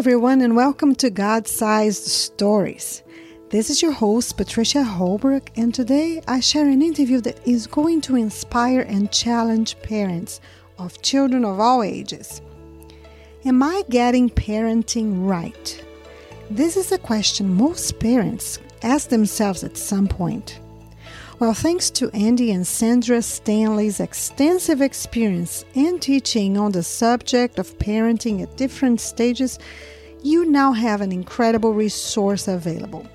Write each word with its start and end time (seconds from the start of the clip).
everyone, 0.00 0.40
and 0.40 0.56
welcome 0.56 0.94
to 0.94 1.10
God 1.10 1.46
Sized 1.46 2.04
Stories. 2.04 3.02
This 3.50 3.68
is 3.68 3.82
your 3.82 3.92
host, 3.92 4.34
Patricia 4.38 4.82
Holbrook, 4.82 5.50
and 5.58 5.74
today 5.74 6.22
I 6.26 6.40
share 6.40 6.66
an 6.66 6.80
interview 6.80 7.20
that 7.20 7.46
is 7.46 7.66
going 7.66 8.00
to 8.02 8.16
inspire 8.16 8.80
and 8.80 9.12
challenge 9.12 9.78
parents 9.82 10.40
of 10.78 11.02
children 11.02 11.44
of 11.44 11.60
all 11.60 11.82
ages. 11.82 12.40
Am 13.44 13.62
I 13.62 13.82
getting 13.90 14.30
parenting 14.30 15.28
right? 15.28 15.84
This 16.50 16.78
is 16.78 16.92
a 16.92 16.98
question 16.98 17.52
most 17.52 18.00
parents 18.00 18.58
ask 18.82 19.10
themselves 19.10 19.64
at 19.64 19.76
some 19.76 20.08
point. 20.08 20.60
Well, 21.40 21.54
thanks 21.54 21.88
to 21.92 22.10
Andy 22.10 22.50
and 22.50 22.66
Sandra 22.66 23.22
Stanley's 23.22 23.98
extensive 23.98 24.82
experience 24.82 25.64
and 25.74 26.00
teaching 26.00 26.58
on 26.58 26.72
the 26.72 26.82
subject 26.82 27.58
of 27.58 27.78
parenting 27.78 28.42
at 28.42 28.58
different 28.58 29.00
stages, 29.00 29.58
you 30.22 30.44
now 30.44 30.72
have 30.72 31.00
an 31.00 31.12
incredible 31.12 31.72
resource 31.72 32.46
available. 32.46 33.06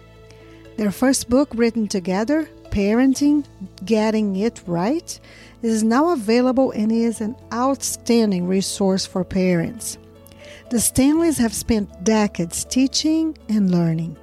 Their 0.76 0.92
first 0.92 1.30
book, 1.30 1.50
written 1.54 1.88
together, 1.88 2.50
Parenting 2.72 3.46
Getting 3.86 4.38
It 4.38 4.60
Right, 4.66 5.20
is 5.62 5.84
now 5.84 6.10
available 6.10 6.72
and 6.72 6.92
is 6.92 7.22
an 7.22 7.36
outstanding 7.54 8.48
resource 8.48 9.05
for 9.05 9.24
parents. 9.24 10.00
The 10.72 10.80
Stanleys 10.80 11.38
have 11.38 11.54
spent 11.54 12.04
decades 12.04 12.66
teaching 12.66 13.38
and 13.50 13.70
learning. 13.70 14.18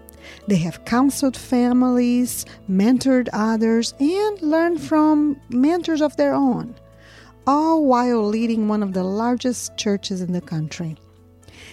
They 0.49 0.57
have 0.57 0.85
counseled 0.85 1.37
families, 1.37 2.45
mentored 2.69 3.29
others, 3.33 3.95
and 4.01 4.43
learned 4.43 4.81
from 4.81 5.41
mentors 5.49 6.03
of 6.03 6.17
their 6.17 6.35
own, 6.35 6.75
all 7.47 7.85
while 7.85 8.25
leading 8.25 8.69
one 8.69 8.83
of 8.83 8.93
the 8.93 9.05
largest 9.05 9.77
churches 9.77 10.21
in 10.21 10.33
the 10.33 10.41
country. 10.41 10.97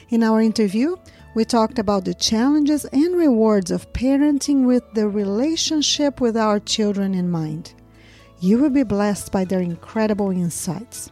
In 0.09 0.23
our 0.23 0.41
interview, 0.41 0.95
we 1.35 1.45
talked 1.45 1.79
about 1.79 2.05
the 2.05 2.13
challenges 2.13 2.85
and 2.85 3.15
rewards 3.15 3.71
of 3.71 3.91
parenting 3.93 4.65
with 4.65 4.83
the 4.93 5.07
relationship 5.07 6.19
with 6.19 6.35
our 6.35 6.59
children 6.59 7.13
in 7.13 7.29
mind. 7.29 7.73
You 8.39 8.57
will 8.57 8.69
be 8.69 8.83
blessed 8.83 9.31
by 9.31 9.45
their 9.45 9.61
incredible 9.61 10.31
insights. 10.31 11.11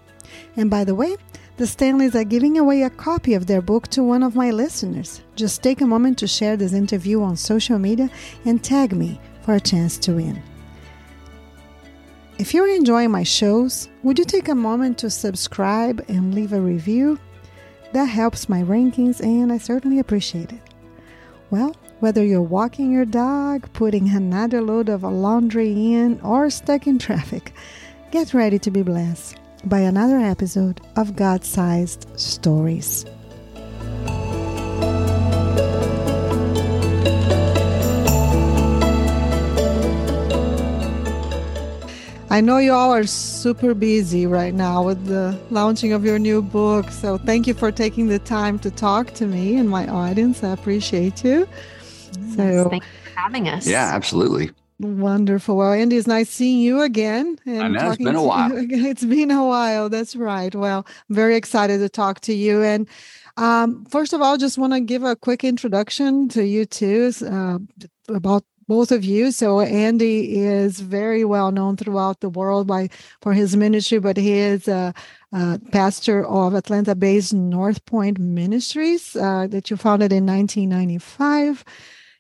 And 0.56 0.70
by 0.70 0.84
the 0.84 0.96
way, 0.96 1.18
the 1.58 1.66
Stanleys 1.66 2.16
are 2.16 2.24
giving 2.24 2.60
away 2.60 2.84
a 2.84 2.90
copy 2.90 3.34
of 3.34 3.48
their 3.48 3.64
book 3.64 3.88
to 3.88 4.04
one 4.04 4.22
of 4.22 4.36
my 4.36 4.52
listeners. 4.52 5.22
Just 5.36 5.64
take 5.64 5.82
a 5.82 5.88
moment 5.88 6.20
to 6.20 6.28
share 6.28 6.56
this 6.56 6.72
interview 6.72 7.24
on 7.24 7.36
social 7.36 7.80
media 7.80 8.12
and 8.46 8.64
tag 8.64 8.96
me 8.96 9.20
for 9.42 9.56
a 9.56 9.60
chance 9.60 9.98
to 9.98 10.14
win. 10.14 10.42
If 12.38 12.54
you're 12.54 12.68
enjoying 12.68 13.10
my 13.10 13.24
shows, 13.24 13.90
would 14.04 14.20
you 14.20 14.26
take 14.26 14.50
a 14.50 14.56
moment 14.56 15.00
to 15.00 15.10
subscribe 15.10 16.06
and 16.08 16.36
leave 16.36 16.54
a 16.54 16.62
review? 16.62 17.20
That 17.94 18.06
helps 18.06 18.48
my 18.48 18.62
rankings 18.62 19.20
and 19.20 19.52
I 19.52 19.58
certainly 19.58 19.98
appreciate 19.98 20.52
it. 20.52 20.62
Well, 21.50 21.76
whether 22.02 22.24
you're 22.24 22.42
walking 22.44 22.92
your 22.92 23.06
dog, 23.06 23.74
putting 23.74 24.10
another 24.10 24.62
load 24.62 24.90
of 24.90 25.02
laundry 25.02 25.72
in, 25.72 26.22
or 26.22 26.52
stuck 26.52 26.86
in 26.86 27.00
traffic, 27.00 27.52
get 28.12 28.36
ready 28.36 28.60
to 28.60 28.70
be 28.70 28.84
blessed 28.84 29.38
by 29.68 29.80
another 29.80 30.18
episode 30.18 30.82
of 30.96 31.16
God 31.16 31.44
sized 31.44 32.08
stories. 32.20 33.06
I 42.30 42.42
know 42.42 42.58
you 42.58 42.74
all 42.74 42.94
are 42.94 43.06
super 43.06 43.74
busy 43.74 44.28
right 44.28 44.54
now 44.54 44.84
with 44.84 45.06
the 45.06 45.40
launching 45.50 45.94
of 45.94 46.04
your 46.04 46.20
new 46.20 46.42
book. 46.42 46.92
So 46.92 47.18
thank 47.18 47.48
you 47.48 47.54
for 47.54 47.72
taking 47.72 48.08
the 48.08 48.20
time 48.20 48.60
to 48.60 48.70
talk 48.70 49.14
to 49.16 49.26
me 49.26 49.56
and 49.56 49.70
my 49.70 49.88
audience. 49.88 50.44
I 50.44 50.50
appreciate 50.50 51.24
you. 51.24 51.48
So 52.36 52.70
thank 52.70 52.84
you 52.84 52.90
for 53.04 53.20
having 53.20 53.48
us. 53.48 53.66
Yeah, 53.66 53.90
absolutely. 53.94 54.52
Wonderful. 54.80 55.58
Well, 55.58 55.74
Andy, 55.74 55.98
it's 55.98 56.06
nice 56.06 56.30
seeing 56.30 56.60
you 56.60 56.82
again. 56.82 57.40
And 57.48 57.64
I 57.64 57.68
know 57.68 57.90
it's 57.90 57.98
been 57.98 58.16
a 58.16 58.24
while. 58.24 58.52
It's 58.56 59.04
been 59.04 59.32
a 59.32 59.46
while. 59.46 59.90
That's 59.90 60.16
right. 60.16 60.54
Well, 60.54 60.86
I'm 61.10 61.16
very 61.16 61.36
excited 61.36 61.80
to 61.80 61.90
talk 61.90 62.20
to 62.22 62.34
you. 62.34 62.62
And 62.62 62.88
um, 63.38 63.86
first 63.86 64.14
of 64.14 64.22
all, 64.22 64.38
just 64.38 64.58
want 64.58 64.74
to 64.74 64.80
give 64.80 65.04
a 65.04 65.16
quick 65.16 65.44
introduction 65.44 66.30
to 66.30 66.46
you 66.46 66.66
too 66.66 67.12
uh, 67.26 67.58
about 68.08 68.44
both 68.68 68.92
of 68.92 69.04
you. 69.04 69.32
So 69.32 69.62
Andy 69.62 70.38
is 70.38 70.80
very 70.80 71.26
well 71.26 71.52
known 71.52 71.76
throughout 71.76 72.20
the 72.20 72.30
world 72.30 72.68
by 72.68 72.90
for 73.22 73.34
his 73.34 73.56
ministry, 73.56 73.98
but 73.98 74.18
he 74.18 74.34
is 74.34 74.68
a, 74.68 74.94
a 75.32 75.60
pastor 75.72 76.26
of 76.26 76.54
Atlanta-based 76.54 77.34
North 77.34 77.84
Point 77.86 78.20
Ministries 78.20 79.16
uh, 79.16 79.48
that 79.48 79.72
you 79.72 79.78
founded 79.78 80.12
in 80.12 80.26
1995 80.26 81.64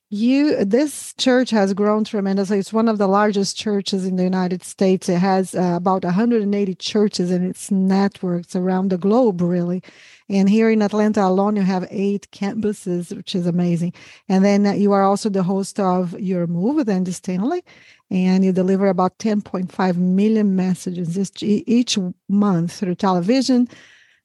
you 0.10 0.64
this 0.64 1.14
church 1.16 1.50
has 1.50 1.74
grown 1.74 2.06
tremendously. 2.06 2.60
It's 2.60 2.72
one 2.72 2.88
of 2.88 2.98
the 2.98 3.08
largest 3.08 3.58
churches 3.58 4.06
in 4.06 4.16
the 4.16 4.24
united 4.24 4.64
states. 4.64 5.10
It 5.10 5.18
has 5.18 5.54
uh, 5.54 5.74
about 5.76 6.06
180 6.06 6.76
churches 6.76 7.30
in 7.30 7.44
its 7.46 7.70
networks 7.70 8.56
around 8.56 8.90
the 8.90 8.98
globe 8.98 9.42
really. 9.42 9.84
And 10.30 10.50
here 10.50 10.70
in 10.70 10.82
atlanta 10.82 11.26
alone 11.26 11.58
you 11.58 11.64
have 11.64 11.88
eight 11.92 12.30
campuses 12.32 13.14
which 13.16 13.36
is 13.36 13.46
amazing. 13.46 13.94
And 14.30 14.46
then 14.46 14.66
uh, 14.66 14.74
you 14.74 14.94
are 14.94 15.04
also 15.04 15.28
the 15.30 15.44
host 15.44 15.78
of 15.78 16.18
your 16.18 16.48
move 16.48 16.78
with 16.78 16.88
andy 16.88 17.12
stanley 17.12 17.66
and 18.10 18.46
you 18.46 18.54
deliver 18.54 18.88
about 18.88 19.18
10.5 19.18 19.98
million 19.98 20.56
messages 20.56 21.44
each 21.44 22.00
month 22.30 22.72
through 22.72 22.96
television 22.96 23.68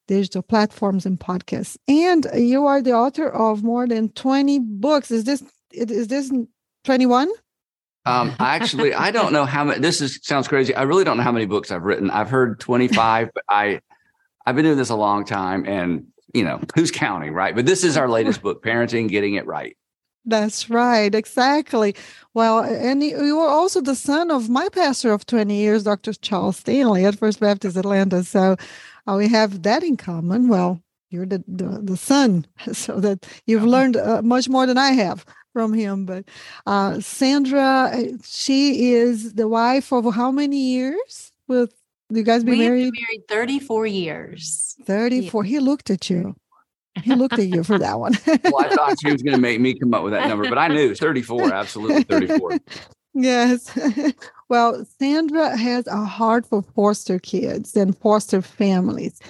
digital 0.08 0.42
platforms 0.42 1.06
and 1.06 1.18
podcasts. 1.18 1.76
And 1.88 2.26
you 2.34 2.66
are 2.66 2.82
the 2.82 2.92
author 2.92 3.28
of 3.28 3.62
more 3.62 3.86
than 3.86 4.10
20 4.10 4.58
books. 4.58 5.10
Is 5.10 5.24
this 5.24 5.42
is 5.72 6.08
this 6.08 6.32
21? 6.84 7.30
Um, 8.04 8.34
actually, 8.40 8.94
I 8.94 9.10
don't 9.10 9.32
know 9.32 9.44
how 9.44 9.64
many. 9.64 9.80
This 9.80 10.00
is 10.00 10.18
sounds 10.22 10.48
crazy. 10.48 10.74
I 10.74 10.82
really 10.82 11.04
don't 11.04 11.16
know 11.16 11.22
how 11.22 11.32
many 11.32 11.46
books 11.46 11.70
I've 11.70 11.84
written. 11.84 12.10
I've 12.10 12.30
heard 12.30 12.58
25, 12.58 13.30
but 13.32 13.44
I, 13.48 13.80
I've 14.44 14.56
been 14.56 14.64
doing 14.64 14.76
this 14.76 14.90
a 14.90 14.96
long 14.96 15.24
time, 15.24 15.64
and 15.66 16.06
you 16.34 16.42
know 16.42 16.60
who's 16.74 16.90
counting, 16.90 17.32
right? 17.32 17.54
But 17.54 17.66
this 17.66 17.84
is 17.84 17.96
our 17.96 18.08
latest 18.08 18.42
book, 18.42 18.64
Parenting, 18.64 19.08
Getting 19.08 19.34
It 19.34 19.46
Right. 19.46 19.76
That's 20.24 20.70
right, 20.70 21.12
exactly. 21.12 21.96
Well, 22.32 22.60
and 22.60 23.02
you 23.02 23.36
were 23.36 23.48
also 23.48 23.80
the 23.80 23.96
son 23.96 24.30
of 24.30 24.48
my 24.48 24.68
pastor 24.68 25.12
of 25.12 25.26
20 25.26 25.54
years, 25.54 25.82
Dr. 25.82 26.12
Charles 26.12 26.58
Stanley 26.58 27.04
at 27.04 27.18
First 27.18 27.40
Baptist 27.40 27.76
Atlanta. 27.76 28.22
So 28.22 28.56
uh, 29.08 29.14
we 29.16 29.28
have 29.28 29.62
that 29.64 29.82
in 29.82 29.96
common. 29.96 30.46
Well, 30.46 30.80
you're 31.10 31.26
the, 31.26 31.42
the, 31.48 31.80
the 31.82 31.96
son, 31.96 32.46
so 32.72 33.00
that 33.00 33.26
you've 33.46 33.64
learned 33.64 33.96
uh, 33.96 34.22
much 34.22 34.48
more 34.48 34.66
than 34.66 34.78
I 34.78 34.92
have 34.92 35.24
from 35.52 35.72
him. 35.72 36.06
But 36.06 36.24
uh, 36.66 37.00
Sandra, 37.00 37.90
uh, 37.92 38.02
she 38.24 38.92
is 38.92 39.34
the 39.34 39.48
wife 39.48 39.92
of 39.92 40.14
how 40.14 40.30
many 40.30 40.58
years? 40.58 41.32
With 41.48 41.74
you 42.10 42.22
guys 42.22 42.44
been 42.44 42.58
we 42.58 42.64
married? 42.64 42.92
Been 42.92 43.02
married 43.02 43.28
34 43.28 43.86
years. 43.86 44.76
34. 44.84 45.44
Yeah. 45.44 45.48
He 45.48 45.58
looked 45.60 45.90
at 45.90 46.10
you. 46.10 46.36
He 47.02 47.14
looked 47.14 47.38
at 47.38 47.46
you 47.46 47.64
for 47.64 47.78
that 47.78 47.98
one. 47.98 48.12
well, 48.26 48.60
I 48.60 48.68
thought 48.68 49.00
she 49.00 49.10
was 49.10 49.22
going 49.22 49.34
to 49.34 49.40
make 49.40 49.60
me 49.60 49.74
come 49.74 49.94
up 49.94 50.02
with 50.02 50.12
that 50.12 50.28
number, 50.28 50.48
but 50.48 50.58
I 50.58 50.68
knew 50.68 50.94
34, 50.94 51.52
absolutely 51.52 52.02
34. 52.02 52.58
Yes. 53.14 53.78
well, 54.48 54.84
Sandra 54.98 55.56
has 55.56 55.86
a 55.86 56.04
heart 56.04 56.46
for 56.46 56.62
foster 56.62 57.18
kids 57.18 57.76
and 57.76 57.96
foster 57.98 58.42
families. 58.42 59.20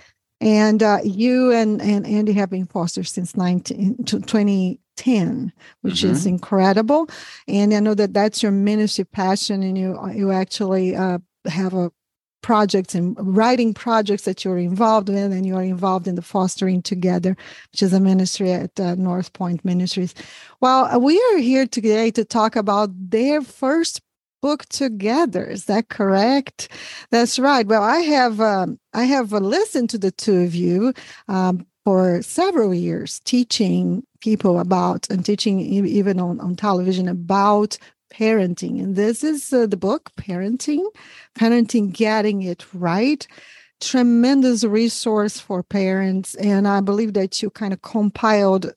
And 0.41 0.83
uh, 0.83 0.99
you 1.05 1.53
and, 1.53 1.81
and 1.81 2.05
Andy 2.07 2.33
have 2.33 2.51
been 2.51 2.67
foster 2.67 3.05
since 3.05 3.37
19, 3.37 4.05
20, 4.05 4.81
10 4.97 5.53
which 5.83 5.95
mm-hmm. 5.95 6.13
is 6.13 6.27
incredible. 6.27 7.09
And 7.49 7.75
i 7.75 7.81
know 7.81 7.95
that 7.95 8.15
that's 8.15 8.43
your 8.43 8.53
ministry 8.53 9.05
passion 9.05 9.63
and 9.63 9.77
you 9.77 9.99
you 10.15 10.33
actually 10.33 10.97
uh, 10.97 11.19
have 11.47 11.75
a 11.75 11.91
projects 12.43 12.95
and 12.95 13.17
writing 13.19 13.73
projects 13.73 14.25
that 14.25 14.45
you're 14.45 14.59
involved 14.59 15.09
in 15.09 15.33
and 15.33 15.47
you 15.47 15.57
are 15.57 15.63
involved 15.63 16.09
in 16.09 16.17
the 16.17 16.23
fostering 16.23 16.83
together 16.83 17.37
which 17.71 17.83
is 17.83 17.93
a 17.93 18.01
ministry 18.01 18.53
at 18.53 18.79
uh, 18.81 18.95
north 18.97 19.33
point 19.33 19.65
ministries. 19.65 20.15
Well 20.61 21.01
we 21.01 21.23
are 21.33 21.39
here 21.39 21.67
today 21.67 22.11
to 22.11 22.25
talk 22.25 22.57
about 22.57 22.91
their 22.93 23.43
first 23.43 24.01
book 24.43 24.67
together. 24.67 25.45
Is 25.45 25.67
that 25.67 25.89
correct? 25.89 26.69
That's 27.11 27.39
right. 27.39 27.67
Well 27.67 27.83
i 27.83 28.01
have 28.01 28.41
um, 28.41 28.79
i 28.93 29.05
have 29.05 29.33
uh, 29.33 29.39
listened 29.39 29.91
to 29.91 29.99
the 29.99 30.11
two 30.11 30.41
of 30.41 30.55
you 30.55 30.93
um, 31.29 31.65
for 31.85 32.23
several 32.23 32.73
years 32.73 33.21
teaching 33.21 34.05
people 34.21 34.61
about 34.61 35.09
and 35.11 35.25
teaching 35.25 35.61
even 35.61 36.21
on, 36.21 36.41
on 36.41 36.55
television 36.55 37.09
about 37.09 37.77
parenting. 38.13 38.81
And 38.83 38.95
this 38.95 39.25
is 39.25 39.53
uh, 39.53 39.67
the 39.67 39.77
book, 39.77 40.13
Parenting, 40.17 40.85
Parenting 41.37 41.93
Getting 41.93 42.43
It 42.43 42.65
Right. 42.73 43.27
Tremendous 43.81 44.63
resource 44.63 45.41
for 45.41 45.63
parents. 45.63 46.37
And 46.37 46.69
I 46.69 46.81
believe 46.81 47.15
that 47.15 47.43
you 47.43 47.51
kind 47.51 47.73
of 47.73 47.83
compiled 47.83 48.73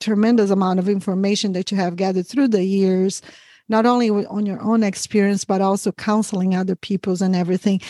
tremendous 0.00 0.50
amount 0.50 0.80
of 0.80 0.88
information 0.88 1.52
that 1.52 1.70
you 1.70 1.76
have 1.76 1.96
gathered 1.96 2.26
through 2.26 2.48
the 2.48 2.64
years, 2.64 3.22
not 3.68 3.86
only 3.86 4.10
on 4.10 4.46
your 4.46 4.60
own 4.60 4.82
experience, 4.82 5.44
but 5.44 5.60
also 5.60 5.92
counseling 5.92 6.56
other 6.56 6.74
people's 6.74 7.22
and 7.22 7.36
everything. 7.36 7.80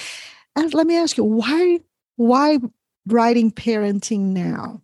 And 0.57 0.75
let 0.75 0.87
me 0.87 0.97
ask 0.97 1.17
you, 1.17 1.25
why 1.25 1.79
why 2.17 2.59
writing 3.13 3.51
parenting 3.51 4.33
now? 4.33 4.83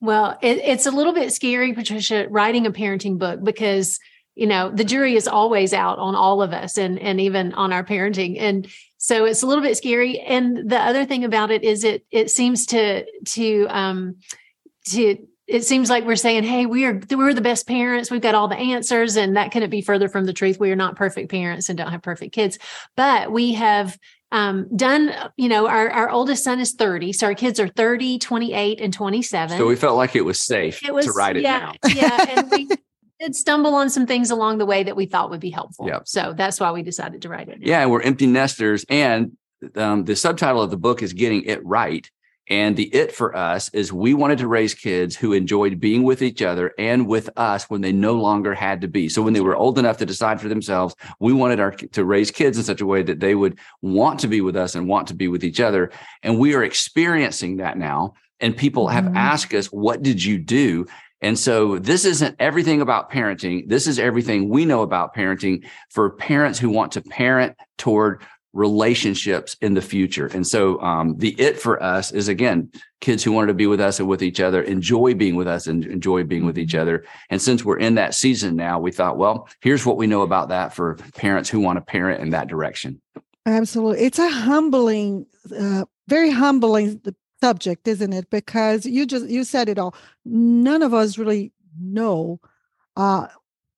Well, 0.00 0.38
it, 0.42 0.58
it's 0.58 0.86
a 0.86 0.90
little 0.90 1.12
bit 1.12 1.32
scary, 1.32 1.72
Patricia, 1.74 2.26
writing 2.30 2.66
a 2.66 2.72
parenting 2.72 3.18
book 3.18 3.42
because 3.42 3.98
you 4.34 4.46
know 4.46 4.70
the 4.70 4.84
jury 4.84 5.16
is 5.16 5.28
always 5.28 5.72
out 5.72 5.98
on 5.98 6.14
all 6.14 6.40
of 6.40 6.52
us 6.52 6.78
and 6.78 6.98
and 6.98 7.20
even 7.20 7.52
on 7.54 7.72
our 7.72 7.84
parenting 7.84 8.40
and 8.40 8.68
so 8.96 9.24
it's 9.24 9.42
a 9.42 9.46
little 9.46 9.62
bit 9.62 9.76
scary 9.76 10.20
and 10.20 10.70
the 10.70 10.78
other 10.78 11.04
thing 11.04 11.24
about 11.24 11.50
it 11.50 11.64
is 11.64 11.82
it 11.82 12.06
it 12.12 12.30
seems 12.30 12.64
to 12.66 13.04
to 13.24 13.66
um 13.68 14.16
to 14.86 15.18
it 15.50 15.64
seems 15.64 15.90
like 15.90 16.04
we're 16.04 16.14
saying, 16.14 16.44
"Hey, 16.44 16.64
we 16.64 16.84
are 16.84 17.00
we're 17.10 17.34
the 17.34 17.40
best 17.40 17.66
parents. 17.66 18.08
We've 18.08 18.20
got 18.20 18.36
all 18.36 18.46
the 18.46 18.56
answers," 18.56 19.16
and 19.16 19.36
that 19.36 19.50
couldn't 19.50 19.70
be 19.70 19.82
further 19.82 20.08
from 20.08 20.24
the 20.24 20.32
truth. 20.32 20.60
We 20.60 20.70
are 20.70 20.76
not 20.76 20.94
perfect 20.94 21.28
parents 21.28 21.68
and 21.68 21.76
don't 21.76 21.90
have 21.90 22.02
perfect 22.02 22.32
kids, 22.32 22.56
but 22.96 23.32
we 23.32 23.54
have 23.54 23.98
um, 24.32 24.68
done, 24.76 25.12
you 25.36 25.48
know, 25.48 25.66
our, 25.66 25.90
our 25.90 26.10
oldest 26.10 26.44
son 26.44 26.60
is 26.60 26.72
30. 26.72 27.12
So 27.12 27.26
our 27.26 27.34
kids 27.34 27.58
are 27.58 27.68
30, 27.68 28.18
28, 28.18 28.80
and 28.80 28.92
27. 28.92 29.58
So 29.58 29.66
we 29.66 29.76
felt 29.76 29.96
like 29.96 30.14
it 30.14 30.24
was 30.24 30.40
safe 30.40 30.84
it 30.84 30.94
was, 30.94 31.06
to 31.06 31.12
write 31.12 31.36
it 31.36 31.42
yeah, 31.42 31.60
down. 31.60 31.76
yeah. 31.94 32.26
And 32.36 32.50
we 32.52 32.68
did 33.18 33.34
stumble 33.34 33.74
on 33.74 33.90
some 33.90 34.06
things 34.06 34.30
along 34.30 34.58
the 34.58 34.66
way 34.66 34.82
that 34.84 34.96
we 34.96 35.06
thought 35.06 35.30
would 35.30 35.40
be 35.40 35.50
helpful. 35.50 35.86
Yep. 35.86 36.02
So 36.06 36.32
that's 36.36 36.60
why 36.60 36.70
we 36.70 36.82
decided 36.82 37.22
to 37.22 37.28
write 37.28 37.48
it. 37.48 37.60
Down. 37.60 37.62
Yeah. 37.62 37.86
We're 37.86 38.02
empty 38.02 38.26
nesters. 38.26 38.84
And 38.88 39.36
um, 39.74 40.04
the 40.04 40.14
subtitle 40.14 40.62
of 40.62 40.70
the 40.70 40.76
book 40.76 41.02
is 41.02 41.12
Getting 41.12 41.42
It 41.44 41.64
Right. 41.64 42.08
And 42.50 42.76
the 42.76 42.92
it 42.92 43.12
for 43.12 43.34
us 43.36 43.68
is 43.72 43.92
we 43.92 44.12
wanted 44.12 44.38
to 44.38 44.48
raise 44.48 44.74
kids 44.74 45.14
who 45.14 45.32
enjoyed 45.32 45.78
being 45.78 46.02
with 46.02 46.20
each 46.20 46.42
other 46.42 46.74
and 46.76 47.06
with 47.06 47.30
us 47.36 47.70
when 47.70 47.80
they 47.80 47.92
no 47.92 48.14
longer 48.14 48.54
had 48.54 48.80
to 48.80 48.88
be. 48.88 49.08
So 49.08 49.22
when 49.22 49.32
they 49.32 49.40
were 49.40 49.54
old 49.54 49.78
enough 49.78 49.98
to 49.98 50.06
decide 50.06 50.40
for 50.40 50.48
themselves, 50.48 50.96
we 51.20 51.32
wanted 51.32 51.60
our 51.60 51.70
to 51.70 52.04
raise 52.04 52.32
kids 52.32 52.58
in 52.58 52.64
such 52.64 52.80
a 52.80 52.86
way 52.86 53.04
that 53.04 53.20
they 53.20 53.36
would 53.36 53.58
want 53.82 54.18
to 54.20 54.28
be 54.28 54.40
with 54.40 54.56
us 54.56 54.74
and 54.74 54.88
want 54.88 55.06
to 55.08 55.14
be 55.14 55.28
with 55.28 55.44
each 55.44 55.60
other. 55.60 55.92
And 56.24 56.40
we 56.40 56.54
are 56.54 56.64
experiencing 56.64 57.58
that 57.58 57.78
now. 57.78 58.14
And 58.40 58.56
people 58.56 58.88
have 58.88 59.04
mm-hmm. 59.04 59.16
asked 59.16 59.54
us, 59.54 59.66
what 59.66 60.02
did 60.02 60.24
you 60.24 60.38
do? 60.38 60.86
And 61.22 61.38
so 61.38 61.78
this 61.78 62.04
isn't 62.04 62.36
everything 62.40 62.80
about 62.80 63.12
parenting. 63.12 63.68
This 63.68 63.86
is 63.86 63.98
everything 63.98 64.48
we 64.48 64.64
know 64.64 64.82
about 64.82 65.14
parenting 65.14 65.68
for 65.90 66.10
parents 66.10 66.58
who 66.58 66.70
want 66.70 66.92
to 66.92 67.02
parent 67.02 67.56
toward 67.76 68.22
relationships 68.52 69.56
in 69.60 69.74
the 69.74 69.82
future. 69.82 70.26
And 70.26 70.46
so 70.46 70.80
um, 70.80 71.16
the 71.18 71.30
it 71.40 71.60
for 71.60 71.82
us 71.82 72.12
is 72.12 72.28
again, 72.28 72.70
kids 73.00 73.22
who 73.22 73.32
wanted 73.32 73.48
to 73.48 73.54
be 73.54 73.66
with 73.66 73.80
us 73.80 74.00
and 74.00 74.08
with 74.08 74.22
each 74.22 74.40
other, 74.40 74.62
enjoy 74.62 75.14
being 75.14 75.36
with 75.36 75.46
us 75.46 75.66
and 75.66 75.84
enjoy 75.84 76.24
being 76.24 76.44
with 76.44 76.58
each 76.58 76.74
other. 76.74 77.04
And 77.30 77.40
since 77.40 77.64
we're 77.64 77.78
in 77.78 77.94
that 77.94 78.14
season 78.14 78.56
now, 78.56 78.78
we 78.80 78.90
thought, 78.90 79.18
well, 79.18 79.48
here's 79.60 79.86
what 79.86 79.96
we 79.96 80.06
know 80.06 80.22
about 80.22 80.48
that 80.48 80.74
for 80.74 80.96
parents 81.14 81.48
who 81.48 81.60
want 81.60 81.76
to 81.76 81.80
parent 81.82 82.20
in 82.20 82.30
that 82.30 82.48
direction. 82.48 83.00
Absolutely. 83.46 84.04
It's 84.04 84.18
a 84.18 84.28
humbling, 84.28 85.26
uh, 85.56 85.84
very 86.08 86.30
humbling 86.30 87.00
subject, 87.40 87.88
isn't 87.88 88.12
it? 88.12 88.28
Because 88.30 88.84
you 88.84 89.06
just, 89.06 89.28
you 89.28 89.44
said 89.44 89.68
it 89.68 89.78
all. 89.78 89.94
None 90.24 90.82
of 90.82 90.92
us 90.92 91.16
really 91.16 91.52
know 91.80 92.40
uh, 92.96 93.28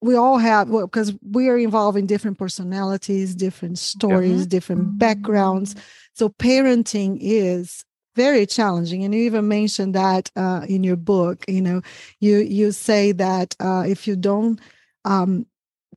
we 0.03 0.17
all 0.17 0.37
have 0.37 0.69
well 0.69 0.87
because 0.87 1.15
we 1.23 1.49
are 1.49 1.57
involved 1.57 1.97
in 1.97 2.07
different 2.07 2.39
personalities 2.39 3.35
different 3.35 3.79
stories 3.79 4.41
mm-hmm. 4.41 4.49
different 4.49 4.99
backgrounds 4.99 5.75
so 6.13 6.29
parenting 6.29 7.17
is 7.21 7.85
very 8.15 8.45
challenging 8.45 9.05
and 9.05 9.15
you 9.15 9.23
even 9.23 9.49
mentioned 9.49 9.95
that 9.95 10.31
uh, 10.37 10.67
in 10.69 10.85
your 10.85 10.97
book 10.97 11.45
you 11.49 11.63
know 11.63 11.81
you 12.21 12.39
you 12.39 12.73
say 12.73 13.13
that 13.13 13.57
uh, 13.61 13.85
if 13.87 14.07
you 14.07 14.17
don't 14.17 14.61
um, 15.05 15.47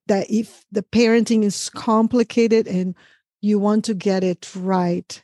that 0.08 0.30
if 0.30 0.66
the 0.72 0.84
parenting 0.84 1.44
is 1.44 1.70
complicated 1.70 2.68
and 2.68 2.96
you 3.42 3.60
want 3.60 3.84
to 3.86 3.94
get 3.94 4.24
it 4.24 4.50
right 4.56 5.22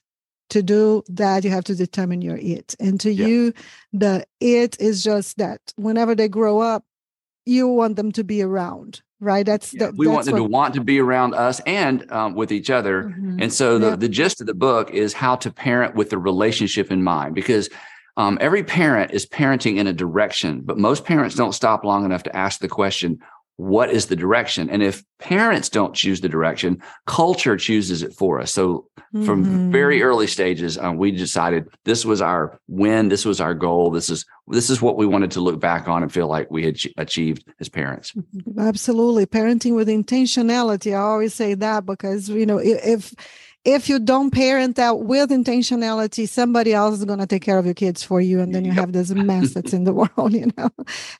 to 0.49 0.61
do 0.61 1.01
that 1.07 1.45
you 1.45 1.49
have 1.49 1.63
to 1.63 1.75
determine 1.75 2.21
your 2.21 2.37
it 2.37 2.75
and 2.79 2.99
to 2.99 3.11
yeah. 3.11 3.25
you 3.25 3.53
the 3.93 4.25
it 4.41 4.77
is 4.81 5.01
just 5.01 5.37
that 5.37 5.61
whenever 5.77 6.13
they 6.13 6.27
grow 6.27 6.59
up 6.59 6.83
you 7.45 7.67
want 7.67 7.95
them 7.95 8.11
to 8.11 8.23
be 8.23 8.41
around 8.41 9.01
right 9.19 9.45
that's 9.45 9.73
yeah, 9.73 9.87
the, 9.87 9.91
we 9.93 10.05
that's 10.05 10.13
want 10.13 10.25
them 10.25 10.33
what... 10.33 10.39
to 10.39 10.43
want 10.51 10.73
to 10.73 10.81
be 10.81 10.99
around 10.99 11.33
us 11.33 11.59
and 11.65 12.09
um, 12.11 12.35
with 12.35 12.51
each 12.51 12.69
other 12.69 13.03
mm-hmm. 13.03 13.41
and 13.41 13.53
so 13.53 13.77
the, 13.77 13.89
yeah. 13.89 13.95
the 13.95 14.09
gist 14.09 14.41
of 14.41 14.47
the 14.47 14.53
book 14.53 14.91
is 14.91 15.13
how 15.13 15.35
to 15.35 15.51
parent 15.51 15.95
with 15.95 16.09
the 16.09 16.17
relationship 16.17 16.91
in 16.91 17.03
mind 17.03 17.35
because 17.35 17.69
um, 18.17 18.37
every 18.41 18.63
parent 18.63 19.11
is 19.11 19.25
parenting 19.25 19.77
in 19.77 19.87
a 19.87 19.93
direction 19.93 20.61
but 20.61 20.77
most 20.77 21.05
parents 21.05 21.35
don't 21.35 21.53
stop 21.53 21.83
long 21.83 22.05
enough 22.05 22.23
to 22.23 22.35
ask 22.35 22.59
the 22.59 22.67
question 22.67 23.19
what 23.61 23.91
is 23.91 24.07
the 24.07 24.15
direction? 24.15 24.71
And 24.71 24.81
if 24.81 25.03
parents 25.19 25.69
don't 25.69 25.93
choose 25.93 26.21
the 26.21 26.27
direction 26.27 26.81
culture 27.05 27.55
chooses 27.55 28.01
it 28.01 28.11
for 28.11 28.39
us. 28.39 28.51
So 28.51 28.87
mm-hmm. 29.13 29.23
from 29.23 29.71
very 29.71 30.01
early 30.01 30.25
stages 30.25 30.79
um, 30.79 30.97
we 30.97 31.11
decided 31.11 31.67
this 31.85 32.03
was 32.03 32.23
our 32.23 32.59
win 32.67 33.09
this 33.09 33.23
was 33.23 33.39
our 33.39 33.53
goal 33.53 33.91
this 33.91 34.09
is 34.09 34.25
this 34.47 34.71
is 34.71 34.81
what 34.81 34.97
we 34.97 35.05
wanted 35.05 35.29
to 35.31 35.41
look 35.41 35.59
back 35.59 35.87
on 35.87 36.01
and 36.01 36.11
feel 36.11 36.27
like 36.27 36.49
we 36.49 36.65
had 36.65 36.77
achieved 36.97 37.45
as 37.59 37.69
parents. 37.69 38.13
Absolutely. 38.57 39.27
Parenting 39.27 39.75
with 39.75 39.87
intentionality 39.87 40.95
i 40.95 40.99
always 40.99 41.35
say 41.35 41.53
that 41.53 41.85
because 41.85 42.29
you 42.29 42.47
know 42.47 42.57
if 42.57 43.13
if 43.63 43.89
you 43.89 43.99
don't 43.99 44.31
parent 44.31 44.75
that 44.77 44.99
with 44.99 45.29
intentionality, 45.29 46.27
somebody 46.27 46.73
else 46.73 46.97
is 46.97 47.05
going 47.05 47.19
to 47.19 47.27
take 47.27 47.43
care 47.43 47.59
of 47.59 47.65
your 47.65 47.75
kids 47.75 48.01
for 48.01 48.19
you. 48.19 48.39
And 48.39 48.55
then 48.55 48.65
you 48.65 48.71
yep. 48.71 48.79
have 48.79 48.93
this 48.93 49.11
mess 49.11 49.53
that's 49.53 49.71
in 49.71 49.83
the 49.83 49.93
world, 50.17 50.33
you 50.33 50.51
know? 50.57 50.69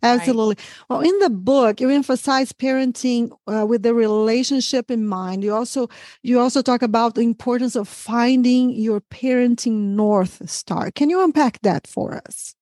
Absolutely. 0.02 0.56
Right. 0.58 0.86
Well, 0.90 1.02
in 1.02 1.20
the 1.20 1.30
book, 1.30 1.80
you 1.80 1.90
emphasize 1.90 2.52
parenting 2.52 3.32
uh, 3.46 3.66
with 3.68 3.84
the 3.84 3.94
relationship 3.94 4.90
in 4.90 5.06
mind. 5.06 5.44
You 5.44 5.54
also, 5.54 5.88
you 6.24 6.40
also 6.40 6.64
talk 6.64 6.82
about 6.82 7.14
the 7.14 7.22
importance 7.22 7.76
of 7.76 7.88
finding 7.88 8.72
your 8.72 9.02
parenting 9.02 9.96
North 9.96 10.50
Star. 10.50 10.90
Can 10.90 11.12
you 11.12 11.24
unpack 11.24 11.62
that 11.62 11.86
for 11.86 12.16
us? 12.28 12.56